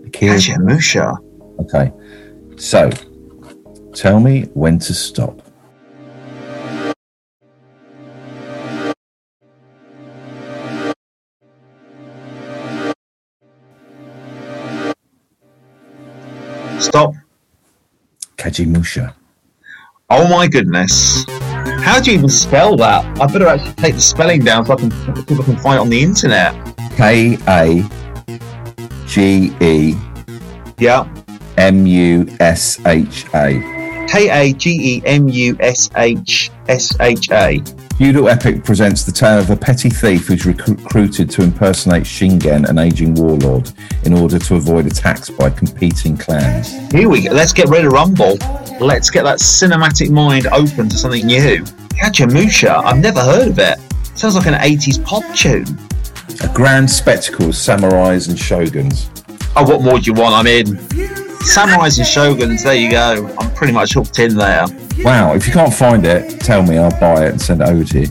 Akira- 0.08 0.36
Kagemusha. 0.36 1.16
Okay, 1.60 1.92
so 2.58 2.90
tell 3.94 4.20
me 4.20 4.44
when 4.54 4.80
to 4.80 4.94
stop. 4.94 5.44
Stop. 16.80 17.14
Kagemusha. 18.38 19.14
Oh 20.10 20.28
my 20.30 20.48
goodness. 20.48 21.26
How 21.82 22.00
do 22.00 22.12
you 22.12 22.18
even 22.18 22.30
spell 22.30 22.76
that? 22.78 23.06
I 23.20 23.28
better 23.28 23.48
actually 23.48 23.74
take 23.74 23.96
the 23.96 24.02
spelling 24.02 24.44
down 24.44 24.66
so 24.66 24.74
I 24.74 24.76
can 24.78 24.90
people 25.26 25.44
can 25.44 25.58
find 25.58 25.76
it 25.76 25.82
on 25.82 25.90
the 25.90 26.02
internet. 26.02 26.54
K 26.96 27.38
A 27.48 27.84
G 29.06 29.54
E 29.62 29.96
Yeah. 30.78 31.08
M 31.58 31.86
U 31.86 32.28
S 32.40 32.80
H 32.86 33.26
A. 33.36 33.79
K 34.10 34.30
A 34.32 34.54
G 34.54 34.96
E 34.96 35.02
M 35.06 35.30
U 35.30 35.56
S 35.60 35.88
H 35.96 36.50
S 36.68 37.00
H 37.00 37.30
A. 37.30 37.62
Feudal 37.98 38.28
Epic 38.28 38.64
presents 38.64 39.04
the 39.04 39.12
tale 39.12 39.38
of 39.38 39.52
a 39.52 39.56
petty 39.56 39.90
thief 39.90 40.28
who's 40.28 40.48
recruited 40.48 41.30
to 41.30 41.44
impersonate 41.44 42.04
Shingen, 42.04 42.68
an 42.68 42.80
aging 42.80 43.14
warlord, 43.14 43.72
in 44.06 44.14
order 44.14 44.40
to 44.40 44.56
avoid 44.56 44.88
attacks 44.88 45.30
by 45.30 45.52
competing 45.52 46.18
clans. 46.18 46.72
Here 46.92 47.08
we 47.08 47.26
go. 47.26 47.34
Let's 47.34 47.54
get 47.54 47.70
rid 47.70 47.86
of 47.86 47.92
Rumble. 47.92 48.38
Let's 48.80 49.12
get 49.12 49.26
that 49.26 49.38
cinematic 49.38 50.10
mind 50.10 50.48
open 50.48 50.90
to 50.90 50.98
something 50.98 51.28
new. 51.28 51.64
Kagemusha. 51.94 52.84
I've 52.84 52.98
never 52.98 53.22
heard 53.22 53.50
of 53.50 53.60
it. 53.60 53.78
Sounds 54.18 54.36
like 54.36 54.48
an 54.48 54.56
80s 54.56 55.06
pop 55.06 55.24
tune. 55.36 55.78
A 56.42 56.52
grand 56.52 56.90
spectacle 56.90 57.50
of 57.50 57.54
samurais 57.54 58.28
and 58.28 58.40
shoguns. 58.40 59.08
Oh, 59.56 59.64
what 59.64 59.84
more 59.84 60.00
do 60.00 60.06
you 60.06 60.14
want? 60.14 60.34
I'm 60.34 60.48
in. 60.48 61.29
Samurais 61.42 61.98
and 61.98 62.08
Shoguns, 62.08 62.64
there 62.64 62.76
you 62.76 62.92
go. 62.92 63.34
I'm 63.40 63.54
pretty 63.56 63.74
much 63.74 63.94
hooked 63.94 64.20
in 64.20 64.36
there. 64.36 64.66
Wow, 65.00 65.34
if 65.34 65.48
you 65.48 65.54
can't 65.54 65.74
find 65.74 66.06
it, 66.06 66.40
tell 66.42 66.62
me, 66.62 66.78
I'll 66.78 66.92
buy 67.00 67.26
it 67.26 67.32
and 67.32 67.42
send 67.42 67.62
it 67.62 67.68
over 67.68 67.84
to 67.84 68.00
you. 68.02 68.08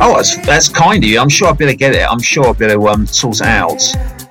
Oh, 0.00 0.16
that's, 0.16 0.36
that's 0.44 0.68
kind 0.68 1.02
of 1.02 1.08
you. 1.08 1.20
I'm 1.20 1.28
sure 1.28 1.48
I'll 1.48 1.54
be 1.54 1.64
able 1.64 1.72
to 1.72 1.78
get 1.78 1.94
it. 1.94 2.02
I'm 2.10 2.20
sure 2.20 2.46
I'll 2.46 2.54
be 2.54 2.66
able 2.66 2.84
to 2.84 2.88
um, 2.90 3.06
sort 3.06 3.36
it 3.40 3.46
out. 3.46 3.80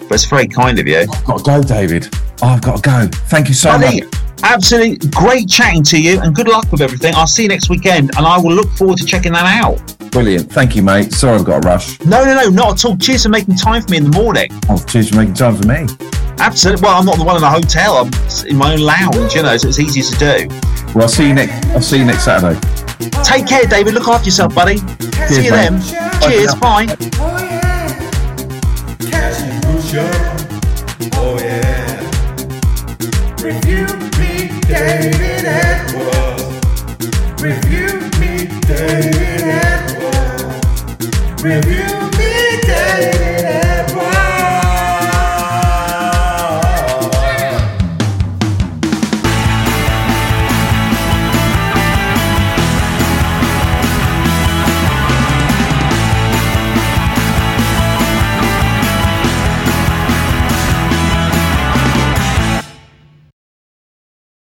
But 0.02 0.16
it's 0.16 0.26
very 0.26 0.48
kind 0.48 0.78
of 0.80 0.88
you. 0.88 1.00
I've 1.00 1.26
Got 1.26 1.38
to 1.40 1.44
go, 1.44 1.64
David. 1.64 2.10
Oh, 2.42 2.48
I've 2.48 2.62
got 2.62 2.78
to 2.78 2.82
go. 2.82 3.08
Thank 3.28 3.48
you 3.48 3.54
so 3.54 3.72
Buddy, 3.72 4.02
much. 4.02 4.14
absolutely 4.44 5.10
great 5.10 5.48
chatting 5.48 5.84
to 5.84 6.02
you 6.02 6.20
and 6.20 6.36
good 6.36 6.48
luck 6.48 6.70
with 6.72 6.82
everything. 6.82 7.16
I'll 7.16 7.28
see 7.28 7.44
you 7.44 7.50
next 7.50 7.70
weekend 7.70 8.12
and 8.18 8.26
I 8.26 8.38
will 8.38 8.54
look 8.54 8.70
forward 8.72 8.98
to 8.98 9.06
checking 9.06 9.32
that 9.34 9.64
out. 9.64 9.80
Brilliant. 10.12 10.52
Thank 10.52 10.76
you, 10.76 10.82
mate. 10.84 11.14
Sorry 11.14 11.38
I've 11.38 11.46
got 11.46 11.64
a 11.64 11.68
rush. 11.68 12.00
No, 12.02 12.26
no, 12.26 12.36
no, 12.36 12.50
not 12.50 12.72
at 12.74 12.86
all. 12.86 12.98
Cheers 12.98 13.24
for 13.24 13.30
making 13.30 13.56
time 13.56 13.82
for 13.84 13.92
me 13.92 13.98
in 13.98 14.12
the 14.12 14.18
morning. 14.18 14.50
Oh, 14.68 14.84
cheers 14.86 15.10
for 15.10 15.16
making 15.18 15.36
time 15.36 15.56
for 15.56 15.68
me. 15.68 15.88
Absolutely. 16.40 16.82
Well, 16.82 16.98
I'm 16.98 17.06
not 17.06 17.18
the 17.18 17.24
one 17.24 17.36
in 17.36 17.42
the 17.42 17.50
hotel. 17.50 17.98
I'm 17.98 18.12
in 18.48 18.58
my 18.58 18.74
own 18.74 18.80
lounge, 18.82 19.34
you 19.36 19.44
know, 19.44 19.56
so 19.58 19.68
it's 19.68 19.80
easy 19.80 20.02
to 20.02 20.18
do. 20.20 20.48
Well, 20.94 21.04
I'll 21.04 21.08
see 21.08 21.28
you 21.28 21.34
next. 21.34 21.66
I'll 21.68 21.82
see 21.82 21.98
you 22.00 22.06
next 22.06 22.24
Saturday. 22.26 22.60
Take 23.24 23.48
care, 23.48 23.66
David. 23.66 23.94
Look 23.94 24.08
after 24.08 24.26
yourself, 24.26 24.54
buddy. 24.56 24.78
see 25.28 25.46
you 25.46 25.52
mate. 25.52 25.70
then. 25.70 25.80
Bye 25.80 26.28
Cheers. 26.28 26.54
for 26.54 26.60
Bye. 26.60 26.86
Oh 27.20 27.38
yeah, 27.40 27.88
Kagemusha. 29.00 30.08
Oh 31.16 31.38
yeah. 31.40 32.00
Review 33.42 33.88
me, 34.20 34.60
David 34.62 35.46
Edwards. 35.46 36.44
Review 37.42 38.00
me, 38.20 38.48
David 38.62 39.42
Edwards. 39.42 41.08
Review 41.44 41.72
me, 41.74 41.90
David 41.92 42.01